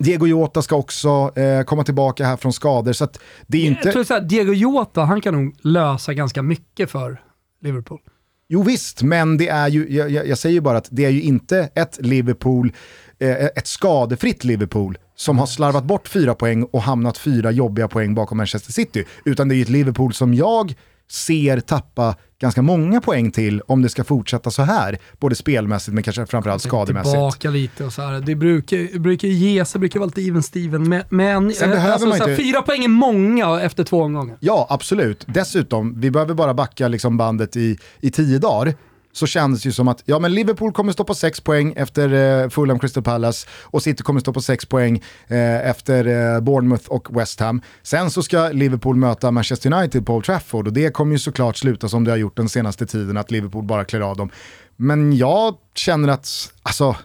[0.03, 2.93] Diego Jota ska också eh, komma tillbaka här från skador.
[2.93, 3.07] Så
[3.47, 3.91] det är inte...
[3.91, 7.21] Jag tror att Diego Jota, han kan nog lösa ganska mycket för
[7.61, 7.99] Liverpool.
[8.47, 11.21] Jo visst, men det är ju, jag, jag säger ju bara att det är ju
[11.21, 12.73] inte ett Liverpool,
[13.19, 18.15] eh, ett skadefritt Liverpool som har slarvat bort fyra poäng och hamnat fyra jobbiga poäng
[18.15, 19.05] bakom Manchester City.
[19.25, 20.73] Utan det är ju ett Liverpool som jag
[21.09, 24.97] ser tappa ganska många poäng till om det ska fortsätta så här.
[25.19, 27.13] Både spelmässigt men kanske framförallt skademässigt.
[27.13, 28.21] Tillbaka lite och så här.
[28.21, 30.89] Det brukar, brukar ge sig, brukar vara lite even Steven.
[30.89, 32.35] Men, men Sen behöver alltså, man inte...
[32.35, 34.37] fyra poäng är många efter två omgångar.
[34.39, 35.25] Ja, absolut.
[35.27, 38.75] Dessutom, vi behöver bara backa liksom bandet i, i tio dagar
[39.13, 42.41] så kändes det ju som att ja, men Liverpool kommer stå på 6 poäng efter
[42.43, 46.89] eh, Fulham Crystal Palace och City kommer stå på 6 poäng eh, efter eh, Bournemouth
[46.89, 47.61] och West Ham.
[47.83, 51.57] Sen så ska Liverpool möta Manchester United på Old Trafford och det kommer ju såklart
[51.57, 54.29] sluta som det har gjort den senaste tiden, att Liverpool bara klär av dem.
[54.75, 56.95] Men jag känner att, alltså,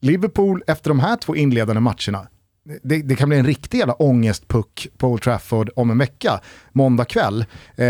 [0.00, 2.26] Liverpool efter de här två inledande matcherna,
[2.82, 6.40] det, det, kan bli en riktig jävla ångestpuck på Old Trafford om en vecka,
[6.72, 7.40] måndag kväll.
[7.76, 7.86] Eh,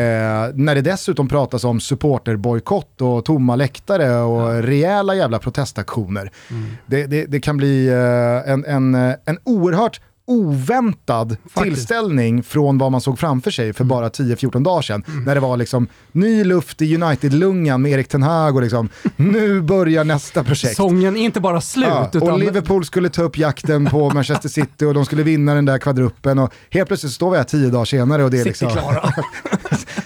[0.55, 4.63] när det dessutom pratas om supporterbojkott och tomma läktare och ja.
[4.63, 6.31] rejäla jävla protestaktioner.
[6.51, 6.65] Mm.
[6.87, 11.77] Det, det, det, kan bli eh, en, en, en oerhört oväntad Faktiskt.
[11.77, 13.89] tillställning från vad man såg framför sig för mm.
[13.89, 15.05] bara 10-14 dagar sedan.
[15.09, 15.25] Mm.
[15.25, 19.61] När det var liksom ny luft i United-lungan med Erik Ten Hag och liksom, nu
[19.61, 20.77] börjar nästa projekt.
[20.77, 21.87] Sången är inte bara slut.
[21.89, 22.41] Ja, och utan...
[22.41, 26.39] Liverpool skulle ta upp jakten på Manchester City och de skulle vinna den där kvadruppen
[26.39, 28.71] och helt plötsligt står vi här tio dagar senare och det är liksom...
[28.71, 29.13] City klara.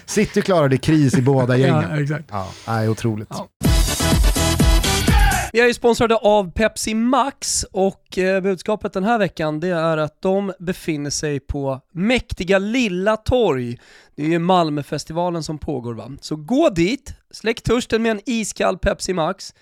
[0.06, 1.84] City klara, det är kris i båda gängen.
[1.90, 2.24] Ja, exakt.
[2.30, 3.28] Ja, nej, otroligt.
[3.30, 3.48] Ja.
[5.52, 9.96] Vi är ju sponsrade av Pepsi Max och eh, budskapet den här veckan det är
[9.96, 13.78] att de befinner sig på mäktiga Lilla Torg.
[14.14, 16.12] Det är ju Malmöfestivalen som pågår va.
[16.20, 19.54] Så gå dit, släck törsten med en iskall Pepsi Max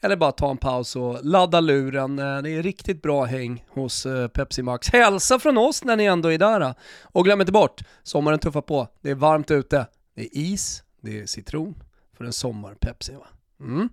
[0.00, 2.18] eller bara ta en paus och ladda luren.
[2.18, 4.88] Eh, det är riktigt bra häng hos eh, Pepsi Max.
[4.88, 6.60] Hälsa från oss när ni ändå är där.
[6.60, 6.72] Eh.
[7.02, 8.88] Och glöm inte bort, sommaren tuffar på.
[9.00, 9.86] Det är varmt ute.
[10.14, 11.82] Det är is, det är citron
[12.16, 13.26] för en sommar-Pepsi va.
[13.60, 13.88] Mm.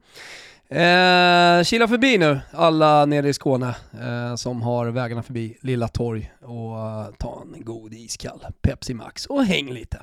[0.69, 6.31] Eh, kila förbi nu, alla nere i Skåne eh, som har vägarna förbi Lilla Torg
[6.41, 10.01] och uh, ta en god iskall Pepsi Max och häng lite.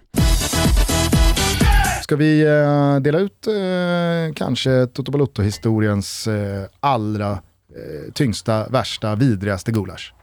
[2.02, 9.72] Ska vi eh, dela ut eh, kanske Toto Balotto-historiens eh, allra eh, tyngsta, värsta, vidrigaste
[9.72, 10.14] gulasch?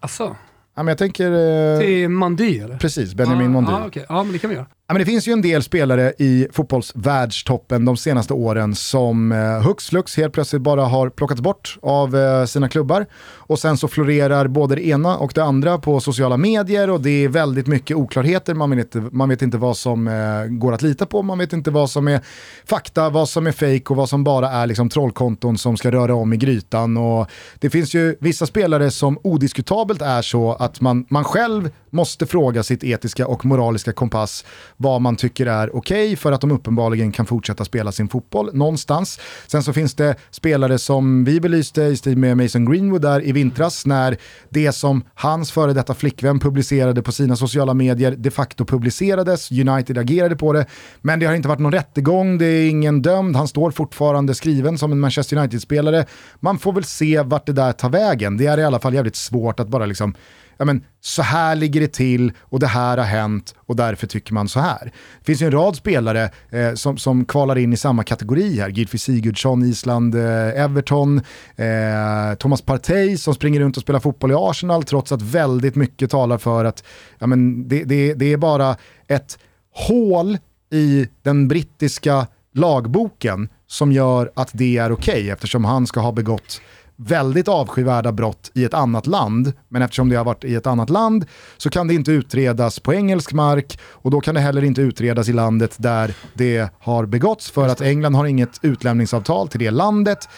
[0.00, 0.36] Asså?
[0.74, 1.32] Ja, men jag tänker...
[1.74, 2.78] Eh, Till Mandy eller?
[2.78, 3.72] Precis, Benjamin ah, Mandy.
[3.72, 4.04] Ah, okay.
[4.08, 4.66] Ja, men det kan vi göra.
[4.88, 9.88] Men det finns ju en del spelare i fotbollsvärldstoppen de senaste åren som eh, hux
[9.88, 13.06] flux helt plötsligt bara har plockats bort av eh, sina klubbar.
[13.36, 17.24] Och sen så florerar både det ena och det andra på sociala medier och det
[17.24, 18.54] är väldigt mycket oklarheter.
[18.54, 21.52] Man vet inte, man vet inte vad som eh, går att lita på, man vet
[21.52, 22.20] inte vad som är
[22.64, 26.14] fakta, vad som är fejk och vad som bara är liksom, trollkonton som ska röra
[26.14, 26.96] om i grytan.
[26.96, 32.26] Och det finns ju vissa spelare som odiskutabelt är så att man, man själv måste
[32.26, 34.44] fråga sitt etiska och moraliska kompass
[34.76, 38.50] vad man tycker är okej okay för att de uppenbarligen kan fortsätta spela sin fotboll
[38.52, 39.20] någonstans.
[39.46, 43.32] Sen så finns det spelare som vi belyste i stil med Mason Greenwood där i
[43.32, 44.16] vintras när
[44.48, 49.98] det som hans före detta flickvän publicerade på sina sociala medier de facto publicerades, United
[49.98, 50.66] agerade på det,
[51.00, 54.78] men det har inte varit någon rättegång, det är ingen dömd, han står fortfarande skriven
[54.78, 56.06] som en Manchester United-spelare.
[56.40, 58.36] Man får väl se vart det där tar vägen.
[58.36, 60.14] Det är i alla fall jävligt svårt att bara liksom
[60.56, 64.34] ja, men, så här ligger det till och det här har hänt och därför tycker
[64.34, 64.92] man så här.
[65.18, 68.68] Det finns ju en rad spelare eh, som, som kvalar in i samma kategori här.
[68.68, 71.20] Gylfi Sigurdsson, Island, eh, Everton,
[71.56, 76.10] eh, Thomas Partey som springer runt och spelar fotboll i Arsenal trots att väldigt mycket
[76.10, 76.84] talar för att
[77.18, 78.76] ja, men det, det, det är bara
[79.08, 79.38] ett
[79.74, 80.38] hål
[80.70, 86.12] i den brittiska lagboken som gör att det är okej okay, eftersom han ska ha
[86.12, 86.60] begått
[86.96, 90.90] väldigt avskyvärda brott i ett annat land, men eftersom det har varit i ett annat
[90.90, 91.24] land
[91.56, 95.28] så kan det inte utredas på engelsk mark och då kan det heller inte utredas
[95.28, 100.28] i landet där det har begåtts för att England har inget utlämningsavtal till det landet.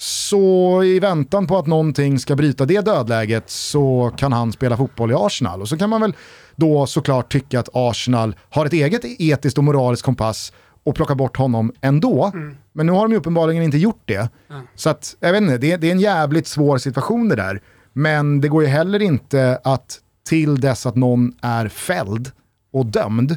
[0.00, 5.10] Så i väntan på att någonting ska bryta det dödläget så kan han spela fotboll
[5.10, 5.60] i Arsenal.
[5.60, 6.14] Och så kan man väl
[6.56, 10.52] då såklart tycka att Arsenal har ett eget etiskt och moraliskt kompass
[10.88, 12.30] och plocka bort honom ändå.
[12.34, 12.56] Mm.
[12.72, 14.30] Men nu har de ju uppenbarligen inte gjort det.
[14.50, 14.62] Mm.
[14.74, 17.60] Så att, jag vet inte, det, det är en jävligt svår situation det där.
[17.92, 22.30] Men det går ju heller inte att till dess att någon är fälld
[22.72, 23.36] och dömd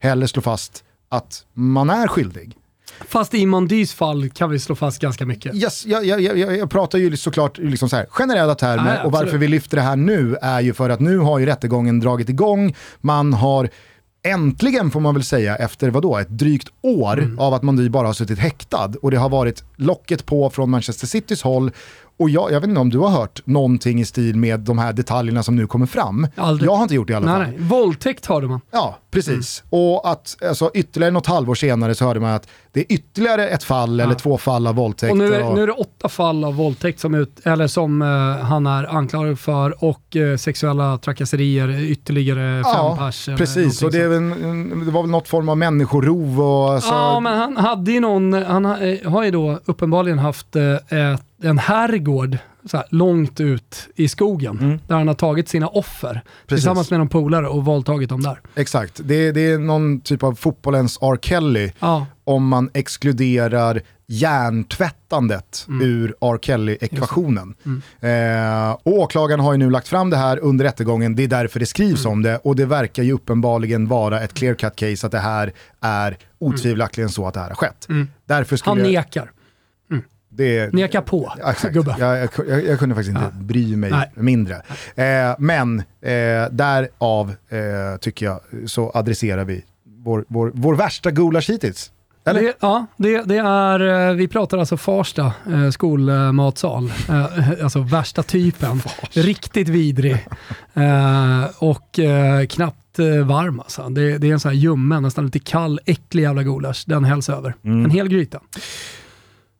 [0.00, 2.56] heller slå fast att man är skyldig.
[3.08, 5.54] Fast i Mondys fall kan vi slå fast ganska mycket.
[5.54, 9.12] Yes, jag, jag, jag, jag pratar ju såklart liksom så här, generella termer ah, och
[9.12, 12.28] varför vi lyfter det här nu är ju för att nu har ju rättegången dragit
[12.28, 13.68] igång, man har
[14.24, 17.38] äntligen får man väl säga efter vadå, ett drygt år mm.
[17.38, 21.06] av att Mondy bara har suttit häktad och det har varit locket på från Manchester
[21.06, 21.70] Citys håll
[22.16, 24.92] och jag, jag vet inte om du har hört någonting i stil med de här
[24.92, 26.26] detaljerna som nu kommer fram.
[26.36, 26.70] Aldrig.
[26.70, 27.40] Jag har inte gjort det i alla fall.
[27.40, 27.68] Nej, nej.
[27.68, 28.60] Våldtäkt hörde man.
[28.70, 29.62] Ja, precis.
[29.72, 29.84] Mm.
[29.84, 33.64] Och att alltså, ytterligare något halvår senare så hörde man att det är ytterligare ett
[33.64, 34.04] fall ja.
[34.04, 35.12] eller två fall av våldtäkt.
[35.12, 35.54] Och nu är, och...
[35.54, 39.38] nu är det åtta fall av våldtäkt som, ut, eller som uh, han är anklagad
[39.38, 43.28] för och uh, sexuella trakasserier ytterligare ja, fem pers.
[43.38, 46.72] Precis, och det, en, det, var väl något form av människorov och...
[46.72, 46.90] Alltså...
[46.90, 51.58] Ja, men han hade ju någon, han har, har ju då uppenbarligen haft ett en
[51.58, 54.78] herrgård så här, långt ut i skogen mm.
[54.86, 56.24] där han har tagit sina offer Precis.
[56.46, 58.40] tillsammans med någon polare och våldtagit dem där.
[58.54, 61.18] Exakt, det, det är någon typ av fotbollens R.
[61.22, 62.06] Kelly ja.
[62.24, 65.82] om man exkluderar hjärntvättandet mm.
[65.88, 66.38] ur R.
[66.42, 67.54] Kelly-ekvationen.
[67.64, 68.70] Mm.
[68.70, 71.66] Eh, åklagaren har ju nu lagt fram det här under rättegången, det är därför det
[71.66, 72.12] skrivs mm.
[72.12, 75.52] om det och det verkar ju uppenbarligen vara ett clear cut case att det här
[75.80, 77.86] är otvivelaktigt så att det här har skett.
[77.88, 78.08] Mm.
[78.26, 79.30] Därför Han nekar
[80.36, 81.74] Det, Neka på, Exakt.
[81.74, 81.96] gubbe.
[81.98, 83.44] Jag, jag, jag, kunde faktiskt inte Ja.
[83.44, 84.10] bry mig Nej.
[84.14, 84.54] mindre.
[84.94, 89.64] Eh, men eh, därav eh, tycker jag så adresserar vi
[90.04, 91.90] vår, vår, vår värsta gulasch hittills.
[92.26, 92.42] Eller?
[92.42, 96.92] Det, ja, det, det är, eh, vi pratar alltså Farsta eh, skolmatsal.
[97.08, 98.82] Eh, alltså värsta typen.
[99.12, 100.26] Riktigt vidrig.
[100.76, 103.88] Eh, och eh, knappt eh, varm alltså.
[103.88, 106.84] Det, det är en sån här ljummen, nästan lite kall, äcklig jävla gulasch.
[106.86, 107.54] Den hälls över.
[107.64, 107.84] Mm.
[107.84, 108.40] En hel gryta.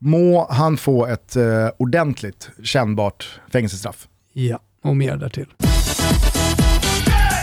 [0.07, 4.09] Må han få ett eh, ordentligt kännbart fängelsestraff.
[4.33, 5.47] Ja, och mer därtill.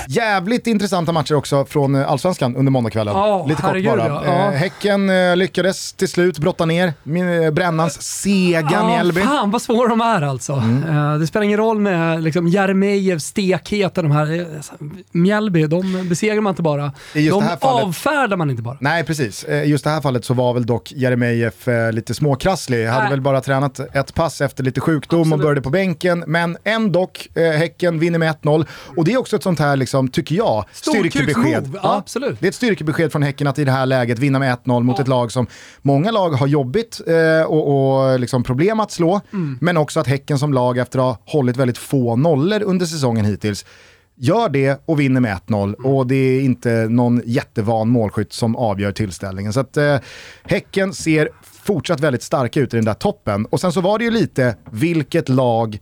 [0.07, 3.15] Jävligt intressanta matcher också från eh, Allsvenskan under måndagskvällen.
[3.15, 4.07] Ja, Lite kort bara.
[4.07, 4.23] ja.
[4.25, 9.21] Eh, häcken eh, lyckades till slut brotta ner min- Brännans sega Ja, Mjällby.
[9.21, 10.53] fan vad svåra de är alltså.
[10.89, 14.47] Eh, det spelar ingen roll med liksom, Jeremejeff, stekheten, de här.
[15.11, 16.91] Mjällby, de besegrar man inte bara.
[17.13, 18.77] I de det här fallet- avfärdar man inte bara.
[18.79, 19.43] Nej, precis.
[19.43, 22.87] Eh, Just det här fallet så var väl dock Jeremejeff lite småkrasslig.
[22.87, 25.41] Hade väl bara tränat ett pass efter lite sjukdom och Absolut.
[25.43, 26.23] började på bänken.
[26.27, 28.65] Men ändå, Häcken vinner med 1-0.
[28.97, 31.35] Och det är också ett sånt här, liksom, tycker jag, styrkebesked.
[31.35, 32.39] Storkuksmove, ja, absolut.
[32.39, 34.99] Det är ett styrkebesked från Häcken att i det här läget vinna med 1-0 mot
[34.99, 35.47] ett lag som
[35.81, 39.21] många lag har jobbigt eh, och, och liksom problem att slå.
[39.33, 39.57] Mm.
[39.61, 43.25] Men också att Häcken som lag efter att ha hållit väldigt få nollor under säsongen
[43.25, 43.65] hittills
[44.15, 48.91] gör det och vinner med 1-0 och det är inte någon jättevan målskytt som avgör
[48.91, 49.53] tillställningen.
[49.53, 49.97] Så att eh,
[50.43, 53.45] Häcken ser fortsatt väldigt starka ut i den där toppen.
[53.45, 55.79] Och sen så var det ju lite vilket lag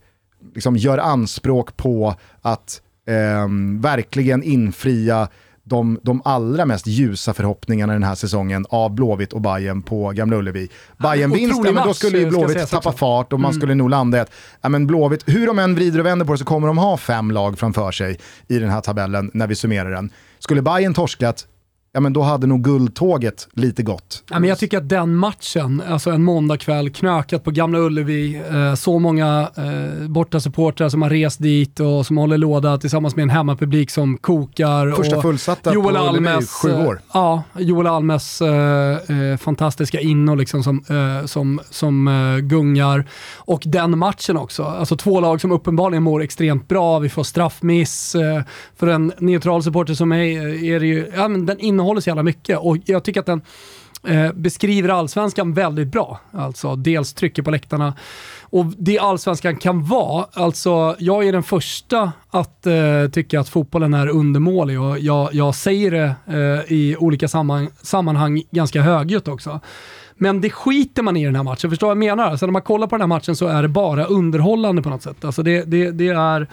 [0.54, 5.28] liksom gör anspråk på att ehm, verkligen infria
[5.70, 10.36] de, de allra mest ljusa förhoppningarna den här säsongen av Blåvitt och Bayern på Gamla
[10.36, 10.68] Ullevi.
[10.98, 14.20] Bayern vinst, men då skulle ju Blåvitt tappa fart och man skulle nog landa i
[14.20, 16.78] att ja, men Blåvitt, hur de än vrider och vänder på det så kommer de
[16.78, 18.18] ha fem lag framför sig
[18.48, 20.10] i den här tabellen när vi summerar den.
[20.38, 21.46] Skulle Bayern torskat,
[21.92, 24.24] ja men då hade nog guldtåget lite gått.
[24.30, 28.74] Ja, men jag tycker att den matchen, alltså en måndagkväll, knökat på Gamla Ullevi, eh,
[28.74, 33.30] så många eh, bortasupportrar som har rest dit och som håller låda tillsammans med en
[33.30, 34.92] hemmapublik som kokar.
[34.92, 37.00] Första och fullsatta Joel på Ullevi, Almes, sju eh, år.
[37.12, 42.10] Ja, Joel Almes eh, eh, fantastiska inno liksom som, eh, som, som
[42.42, 43.04] gungar.
[43.36, 44.64] Och den matchen också.
[44.64, 46.98] Alltså två lag som uppenbarligen mår extremt bra.
[46.98, 48.16] Vi får straffmiss.
[48.76, 50.36] För en neutral supporter som mig
[50.72, 52.58] är det ju, ja, men den innehåller så jävla mycket.
[52.58, 53.42] Och jag tycker att den
[54.06, 56.20] eh, beskriver allsvenskan väldigt bra.
[56.32, 57.94] Alltså dels trycker på läktarna.
[58.42, 63.94] Och det allsvenskan kan vara, alltså jag är den första att eh, tycka att fotbollen
[63.94, 69.60] är undermålig och jag, jag säger det eh, i olika sammanhang, sammanhang ganska högljutt också.
[70.14, 72.24] Men det skiter man i den här matchen, förstår vad jag menar?
[72.24, 75.02] Alltså när man kollar på den här matchen så är det bara underhållande på något
[75.02, 75.24] sätt.
[75.24, 76.46] Alltså det, det, det är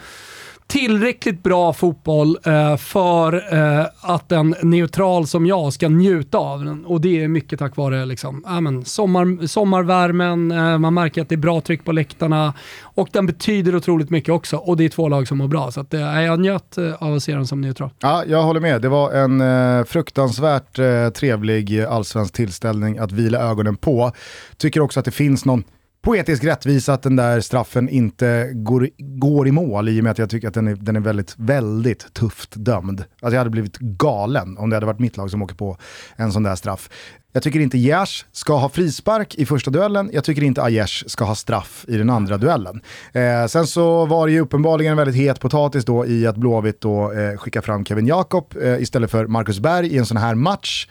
[0.68, 6.84] tillräckligt bra fotboll eh, för eh, att en neutral som jag ska njuta av den.
[6.84, 11.28] Och det är mycket tack vare liksom, äh, men sommar, sommarvärmen, eh, man märker att
[11.28, 14.56] det är bra tryck på läktarna och den betyder otroligt mycket också.
[14.56, 15.70] Och det är två lag som mår bra.
[15.70, 17.90] Så att, eh, jag njöt eh, av att se den som neutral.
[17.98, 18.82] Ja, jag håller med.
[18.82, 24.12] Det var en eh, fruktansvärt eh, trevlig eh, allsvensk tillställning att vila ögonen på.
[24.56, 25.64] Tycker också att det finns någon
[26.08, 30.18] poetisk rättvisa att den där straffen inte går, går i mål i och med att
[30.18, 33.00] jag tycker att den är, den är väldigt, väldigt tufft dömd.
[33.00, 35.76] Alltså jag hade blivit galen om det hade varit mitt lag som åker på
[36.16, 36.90] en sån där straff.
[37.32, 41.24] Jag tycker inte Gers ska ha frispark i första duellen, jag tycker inte Aiesh ska
[41.24, 42.80] ha straff i den andra duellen.
[43.12, 46.80] Eh, sen så var det ju uppenbarligen en väldigt het potatis då i att Blåvitt
[46.80, 50.34] då eh, skickar fram Kevin Jakob eh, istället för Marcus Berg i en sån här
[50.34, 50.88] match.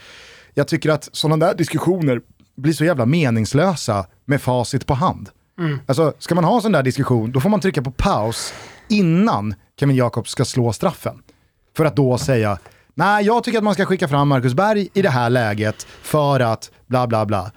[0.54, 2.22] Jag tycker att sådana där diskussioner
[2.58, 5.30] blir så jävla meningslösa med facit på hand.
[5.86, 8.54] Alltså, ska man ha en sån där diskussion, då får man trycka på paus
[8.90, 11.24] innan Kevin Jakobs ska slå straffen.
[11.78, 12.58] För att då säga,
[12.94, 16.40] nej jag tycker att man ska skicka fram Marcus Berg i det här läget för
[16.40, 17.52] att bla bla bla.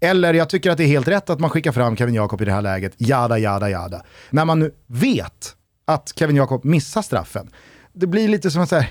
[0.00, 2.44] Eller jag tycker att det är helt rätt att man skickar fram Kevin Jakob i
[2.44, 4.02] det här läget, jada jada jada.
[4.30, 7.50] När man nu vet att Kevin Jakob missar straffen,
[7.92, 8.86] det blir lite som att säga,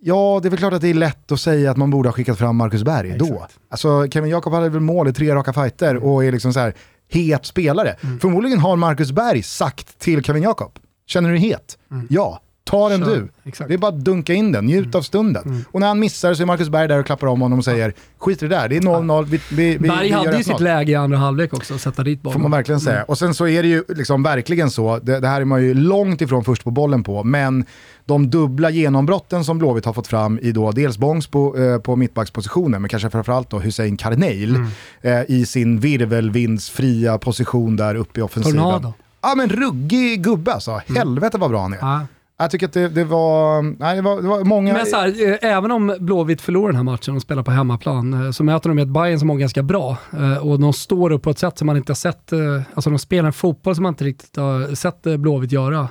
[0.00, 2.12] Ja, det är väl klart att det är lätt att säga att man borde ha
[2.12, 3.24] skickat fram Marcus Berg då.
[3.34, 3.58] Exakt.
[3.68, 6.74] Alltså Kevin Jakob hade väl mål i tre raka fighter och är liksom så här
[7.08, 7.96] het spelare.
[8.20, 11.78] Förmodligen har Marcus Berg sagt till Kevin Jakob, känner du dig het?
[12.08, 13.16] Ja, ta den Kör.
[13.16, 13.28] du.
[13.44, 13.68] Exakt.
[13.68, 15.64] Det är bara att dunka in den, njut av stunden.
[15.72, 17.94] Och när han missar så är Marcus Berg där och klappar om honom och säger,
[18.18, 20.42] skit i det där, det är 0-0, vi, vi, vi, Berg vi hade ju 1-0."
[20.42, 22.42] sitt läge i andra halvlek också, att sätta dit Får bollen.
[22.42, 23.02] man verkligen säga.
[23.02, 25.74] Och sen så är det ju liksom verkligen så, det, det här är man ju
[25.74, 27.64] långt ifrån först på bollen på, men
[28.04, 31.96] de dubbla genombrotten som Blåvitt har fått fram i då dels Bångs på, eh, på
[31.96, 34.56] mittbackspositionen, men kanske framförallt då Hussein Karneil
[35.02, 38.62] eh, i sin virvelvindsfria position där uppe i offensiven.
[38.62, 38.92] Tornado.
[39.22, 41.78] Ja men ruggig gubbe alltså, helvete vad bra han är.
[41.80, 42.00] Ja.
[42.38, 44.72] Jag tycker att det, det, var, nej, det, var, det var många...
[44.72, 48.26] Men så här, eh, även om Blåvitt förlorar den här matchen och spelar på hemmaplan,
[48.26, 49.96] eh, så möter de ett Bayern som är ganska bra.
[50.12, 52.32] Eh, och de står upp på ett sätt som man inte har sett,
[52.74, 55.88] alltså de spelar en fotboll som man inte riktigt har sett Blåvitt göra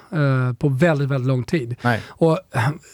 [0.57, 1.75] på väldigt, väldigt lång tid.
[1.81, 2.01] Nej.
[2.07, 2.39] Och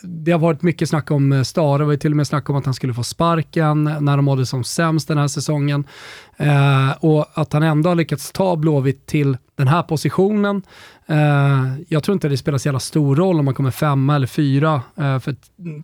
[0.03, 2.65] det har varit mycket snack om Stare, det var till och med snack om att
[2.65, 5.87] han skulle få sparken när de mådde som sämst den här säsongen.
[6.41, 10.61] Eh, och att han ändå har lyckats ta Blåvitt till den här positionen.
[11.05, 14.27] Eh, jag tror inte det spelar så jävla stor roll om man kommer femma eller
[14.27, 15.35] fyra, eh, för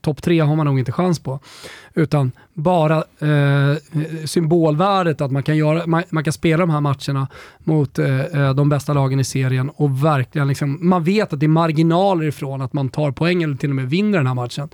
[0.02, 1.40] topp tre har man nog inte chans på.
[1.98, 3.78] Utan bara eh,
[4.26, 7.28] symbolvärdet att man kan, göra, man, man kan spela de här matcherna
[7.60, 11.46] mot eh, eh, de bästa lagen i serien och verkligen liksom, man vet att det
[11.46, 14.70] är marginaler ifrån att man tar poäng eller till och med vinner den här matchen.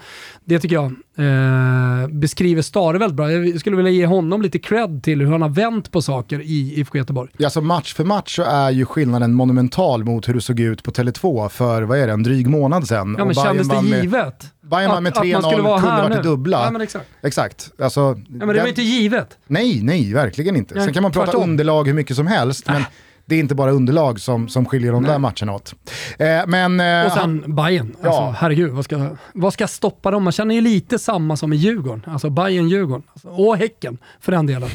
[0.46, 0.86] Det tycker jag
[1.18, 3.32] eh, beskriver Stare väldigt bra.
[3.32, 6.80] Jag skulle vilja ge honom lite cred till hur han har vänt på saker i
[6.80, 7.32] IFK Göteborg.
[7.38, 10.84] Ja, alltså match för match så är ju skillnaden monumental mot hur det såg ut
[10.84, 13.16] på Tele2 för, vad är det, en dryg månad sedan.
[13.18, 14.54] Ja, men kändes det givet?
[14.76, 16.64] Bayern med Att- att man 3-0, skulle vara kunde varit dubbla.
[16.66, 17.06] Ja, men exakt.
[17.22, 17.72] Exakt.
[17.82, 19.38] Alltså, Ja, men det var den- inte givet.
[19.48, 20.76] Nej, nej, verkligen inte.
[20.76, 21.50] Nej, Sen kan man prata tvärtom.
[21.50, 22.84] underlag hur mycket som helst, men
[23.26, 25.74] det är inte bara underlag som, som skiljer de där matcherna åt.
[26.18, 27.88] Eh, men, eh, Och sen Bayern.
[27.88, 28.36] Alltså, Ja.
[28.40, 30.24] Herregud, vad ska, vad ska stoppa dem?
[30.24, 32.04] Man känner ju lite samma som i Djurgården.
[32.08, 33.04] Alltså Bayern-Djurgården.
[33.14, 34.70] Alltså, och Häcken, för den delen.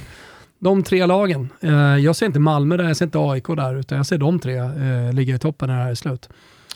[0.60, 1.48] De tre lagen.
[1.60, 4.38] Eh, jag ser inte Malmö där, jag ser inte AIK där, utan jag ser de
[4.38, 6.28] tre eh, ligga i toppen när det här är slut.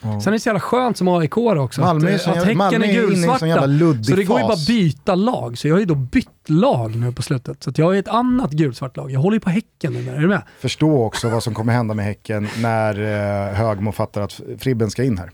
[0.03, 2.83] Sen är det så jävla skönt som AIK också, Malmö att, eh, att jävla- Häcken
[2.85, 3.47] är gulsvarta.
[3.47, 5.95] jävla luddig Så det går ju bara att byta lag, så jag har ju då
[5.95, 7.63] bytt lag nu på slutet.
[7.63, 9.11] Så att jag är ett annat gulsvart lag.
[9.11, 10.43] Jag håller ju på Häcken nu, är du med?
[10.61, 13.01] förstå också vad som kommer hända med Häcken när
[13.49, 15.31] eh, Högmo fattar att Fribben ska in här.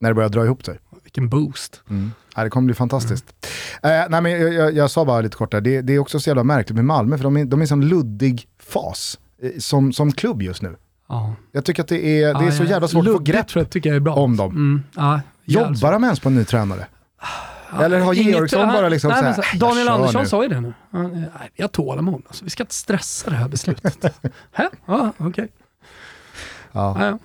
[0.00, 0.78] När det börjar dra ihop sig.
[1.02, 1.82] Vilken boost.
[1.90, 2.12] Mm.
[2.36, 3.24] Ja, det kommer bli fantastiskt.
[3.82, 6.20] Eh, nej, men jag, jag, jag sa bara lite kort där, det, det är också
[6.20, 9.50] så jävla märkligt med Malmö för de är, de är i en luddig fas eh,
[9.58, 10.76] som, som klubb just nu.
[11.08, 11.34] Ja.
[11.52, 13.46] Jag tycker att det är, det är så jävla svårt att få grepp.
[13.54, 14.14] jag tycker jag är bra.
[14.14, 14.50] om dem.
[14.50, 14.82] Mm.
[14.96, 16.86] Ja, Jobbar de ens på en ny tränare?
[17.80, 20.22] Eller har Inget- Georgsson han- bara liksom nej, så men här, så- "Jag Daniel Andersson
[20.22, 20.72] nu." sa ju det nu.
[20.92, 22.44] Han, eh, Nej, vi har tålamod, alltså.
[22.44, 24.04] vi ska inte stressa det här beslutet.
[24.52, 24.68] Hä?
[24.86, 25.48] Ja, okej.
[26.72, 26.96] Ja.
[27.00, 27.18] Ja,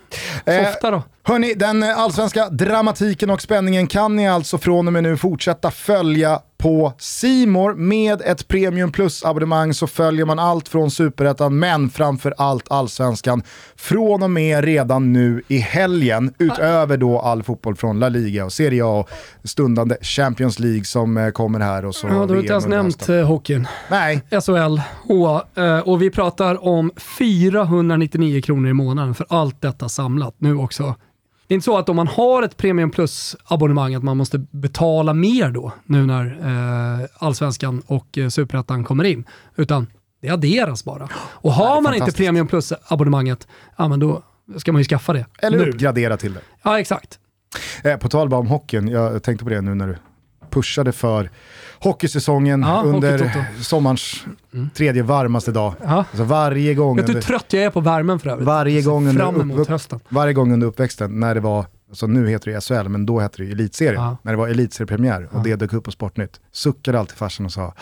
[0.45, 0.53] ja.
[0.53, 1.03] Eh, Softa då.
[1.23, 5.71] Hörni, den eh, allsvenska dramatiken och spänningen kan ni alltså från och med nu fortsätta
[5.71, 12.33] följa på Simor med ett Premium Plus-abonnemang så följer man allt från Superettan men framför
[12.37, 13.43] allt allsvenskan
[13.75, 18.53] från och med redan nu i helgen utöver då all fotboll från La Liga och
[18.53, 19.05] Serie A
[19.41, 22.67] och stundande Champions League som eh, kommer här och så Ja, du har inte ens
[22.67, 23.67] nämnt eh, hockeyn.
[23.89, 29.89] Nej, SHL, HA, eh, och vi pratar om 499 kronor i månaden för allt detta
[29.89, 30.95] samlat nu också.
[31.47, 35.13] Det är inte så att om man har ett Premium Plus-abonnemang att man måste betala
[35.13, 36.25] mer då, nu när
[37.01, 39.23] eh, Allsvenskan och eh, Superettan kommer in,
[39.55, 39.87] utan
[40.21, 41.09] det adderas bara.
[41.15, 42.11] Och har man inte.
[42.11, 44.23] Premium Plus-abonnemanget, ja men då
[44.57, 45.25] ska man ju skaffa det.
[45.41, 45.69] eller nu.
[45.69, 46.41] uppgradera till det.
[46.63, 47.19] Ja, exakt.
[47.83, 49.97] Eh, på tal bara om hockeyn, jag tänkte på det nu när du
[50.53, 51.29] pushade för
[51.79, 53.39] hockeysäsongen Ja, under Hockeytoto.
[53.63, 54.23] sommarens
[54.75, 55.73] tredje varmaste dag.
[55.83, 55.87] Ja.
[55.89, 58.45] Alltså varje gång, Vet du hur trött jag är på värmen för övrigt?
[58.47, 59.99] varje Så gång, under upp, hösten.
[60.09, 63.37] varje gång under uppväxten när det var, alltså nu heter det SHL men då hette
[63.37, 64.17] det ju elitserien, Ja.
[64.21, 65.43] när det var elitseriepremiär och Ja.
[65.43, 67.73] det dök upp på Sportnytt, suckade alltid farsan och sa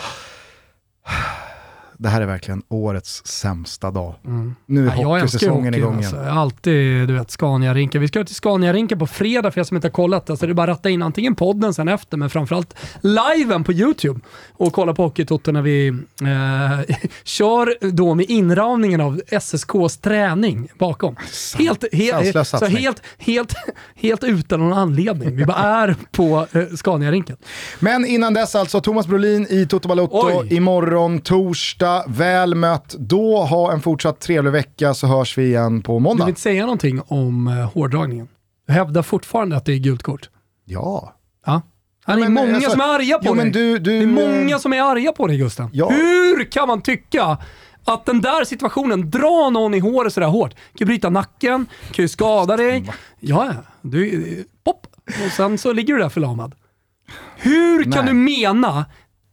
[2.02, 4.16] det här är verkligen årets sämsta dag.
[4.26, 4.56] Mm.
[4.66, 5.78] Nu är Ja, jag hockeysäsongen hockey.
[5.78, 6.16] igång Alltså.
[6.16, 6.26] igen.
[6.28, 8.02] Jag har alltid, du vet, Scania-rinken.
[8.02, 10.30] Vi ska till Scania-rinken på fredag för er som inte har kollat.
[10.30, 13.74] Alltså, det är bara att ratta in antingen podden sen efter, men framförallt liven på
[13.74, 14.20] YouTube
[14.54, 21.16] och kolla på Hockeytoto när vi eh, kör då med inramningen av SSKs träning bakom.
[21.58, 22.78] Helt, sanslös helt, så satsning.
[22.78, 23.54] helt, helt,
[23.96, 25.36] helt utan någon anledning.
[25.36, 27.38] Vi bara är på eh, Scania-rinken.
[27.80, 31.91] Men innan dess alltså, Thomas Brolin i Toto Balotto imorgon torsdag.
[32.08, 32.96] Väl mött.
[33.00, 36.26] Då ha en fortsatt trevlig vecka så hörs vi igen på Du måndag.
[36.26, 38.28] vill inte säga någonting om eh, hårdragningen?
[38.68, 40.30] Du hävdar fortfarande att det är gult kort?
[40.66, 41.14] Ja.
[41.46, 41.62] Ja.
[42.08, 43.50] Ja, det är men, många alltså, som är arga på Jo dig.
[43.52, 43.98] du, du...
[43.98, 45.70] Det är många som är arga på dig Gusten.
[45.74, 45.90] Ja.
[45.90, 47.38] Hur kan man tycka
[47.86, 52.10] att den där situationen, dra någon i håret sådär hårt, kan bryta nacken, kan ju
[52.10, 52.92] skada dig.
[53.20, 53.54] Ja.
[53.82, 54.88] Du, pop.
[55.26, 56.56] Och sen så ligger du där förlamad.
[57.38, 58.04] Hur kan Nej.
[58.06, 58.86] du mena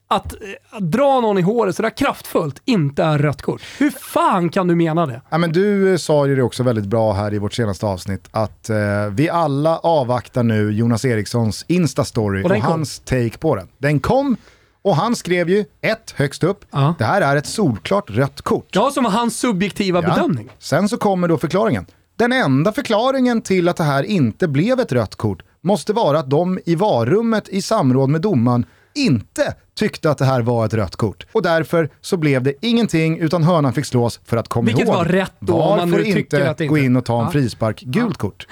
[0.08, 0.38] att, eh,
[0.70, 3.62] att dra någon i håret sådär kraftfullt inte är rött kort?
[3.78, 5.22] Hur fan kan du mena det?
[5.30, 8.28] Ja, men du eh, sa ju det också väldigt bra här i vårt senaste avsnitt
[8.30, 8.76] att eh,
[9.10, 13.68] vi alla avvaktar nu Jonas Erikssons Insta-story Och och, hans take på den.
[13.78, 14.36] Den kom
[14.82, 16.94] och han skrev ju ett högst upp, Ja.
[16.98, 18.68] det här är ett solklart rött kort.
[18.72, 20.08] Ja, som var hans subjektiva Ja.
[20.14, 20.48] bedömning.
[20.58, 21.86] Sen så kommer då förklaringen.
[22.16, 26.30] Den enda förklaringen till att det här inte blev ett rött kort måste vara att
[26.30, 30.96] de i varummet i samråd med domaren inte tyckte att det här var ett rött
[30.96, 31.26] kort.
[31.32, 34.94] Och därför så blev det ingenting utan hörnan fick slås för att komma Vilket ihåg.
[34.96, 37.18] var rätt då, om VAR man nu inte att det gå inte- in och ta
[37.18, 37.30] en Ja.
[37.30, 38.46] frispark, gult kort.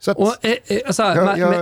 [0.00, 0.78] Så att, Och, eh, eh,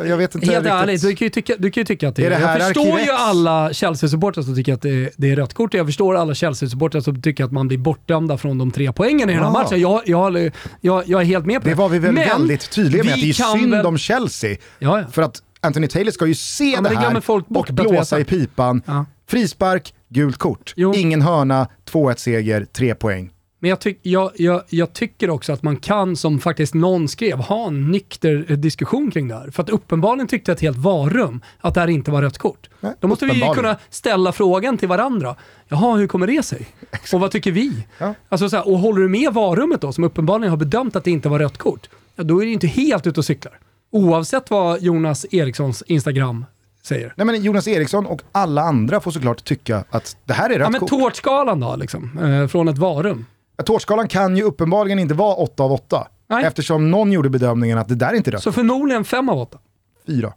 [0.08, 0.72] Jag- vet inte Helt riktigt.
[0.72, 2.66] ärligt, du kan, ju tycka, du kan ju tycka att det Är det här Jag
[2.74, 5.74] förstår ju alla Chelsea-supportrar som tycker att det, det är rött kort.
[5.74, 9.32] Jag förstår alla Chelsea-supportrar som tycker att man blir bortdömda från de tre poängen i
[9.32, 9.52] den här Ja.
[9.62, 9.80] matchen.
[9.80, 10.50] Jag, jag,
[10.80, 11.70] jag, är helt med på det.
[11.70, 14.56] det var vi väl Men väldigt tydliga med, att det är synd väl- om Chelsea.
[14.78, 15.04] Ja, ja.
[15.12, 18.24] För att Anthony Taylor ska ju se men det det här folk och blåsa i
[18.24, 18.82] pipan.
[18.86, 19.04] Ja.
[19.26, 20.72] Frispark, gult kort.
[20.76, 20.94] Jo.
[20.94, 23.30] Ingen hörna, 2-1 seger, 3 poäng.
[23.62, 27.38] Men jag, tyck, jag, jag, jag tycker också att man kan, som faktiskt någon skrev,
[27.38, 29.50] ha en nykter eh, diskussion kring det här.
[29.50, 32.68] För att uppenbarligen tyckte ett helt varum att det här inte var rött kort.
[32.80, 35.36] Nej, Då måste vi kunna ställa frågan till varandra.
[35.68, 36.66] Jaha, hur kommer det sig?
[37.12, 37.86] Och vad tycker vi?
[37.98, 38.14] Ja.
[38.28, 41.10] Alltså så här, och håller du med varummet då, som uppenbarligen har bedömt att det
[41.10, 43.58] inte var rött kort, ja, då är det inte helt ute och cyklar.
[43.93, 46.45] Oavsett vad Jonas Erikssons Instagram
[46.82, 47.14] säger.
[47.16, 50.61] Nej, men Jonas Eriksson och alla andra får såklart tycka att det här är Ja,
[50.64, 50.88] rött men kort.
[50.90, 53.26] tårtskalan då, liksom, eh, från ett varum.
[53.64, 56.07] Tårtskalan kan ju uppenbarligen inte vara 8 av 8.
[56.28, 56.45] Nej.
[56.45, 58.43] Eftersom någon gjorde bedömningen att det där är inte rött.
[58.43, 59.59] Så förmodligen 5 av 8.
[60.07, 60.32] 4.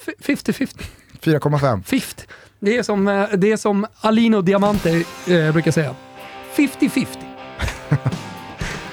[0.00, 0.84] F- 50-50.
[1.20, 1.82] 4,5.
[1.82, 2.22] 50.
[2.60, 4.90] Det är som, eh, det är som Alino Diamante
[5.28, 5.94] eh, brukar säga.
[6.56, 7.06] 50-50.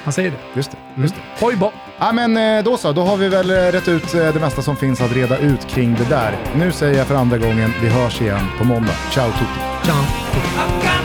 [0.04, 0.38] Han säger det.
[0.56, 1.02] Just det.
[1.02, 1.22] Just det.
[1.46, 1.72] Hoj bo.
[2.00, 4.62] Ja men eh, då så, då har vi väl eh, rätt ut eh, det mesta
[4.62, 6.38] som finns att reda ut kring det där.
[6.56, 8.94] Nu säger jag för andra gången, vi hörs igen på måndag.
[9.14, 9.60] Ciao tutti!
[9.84, 10.97] Ciao.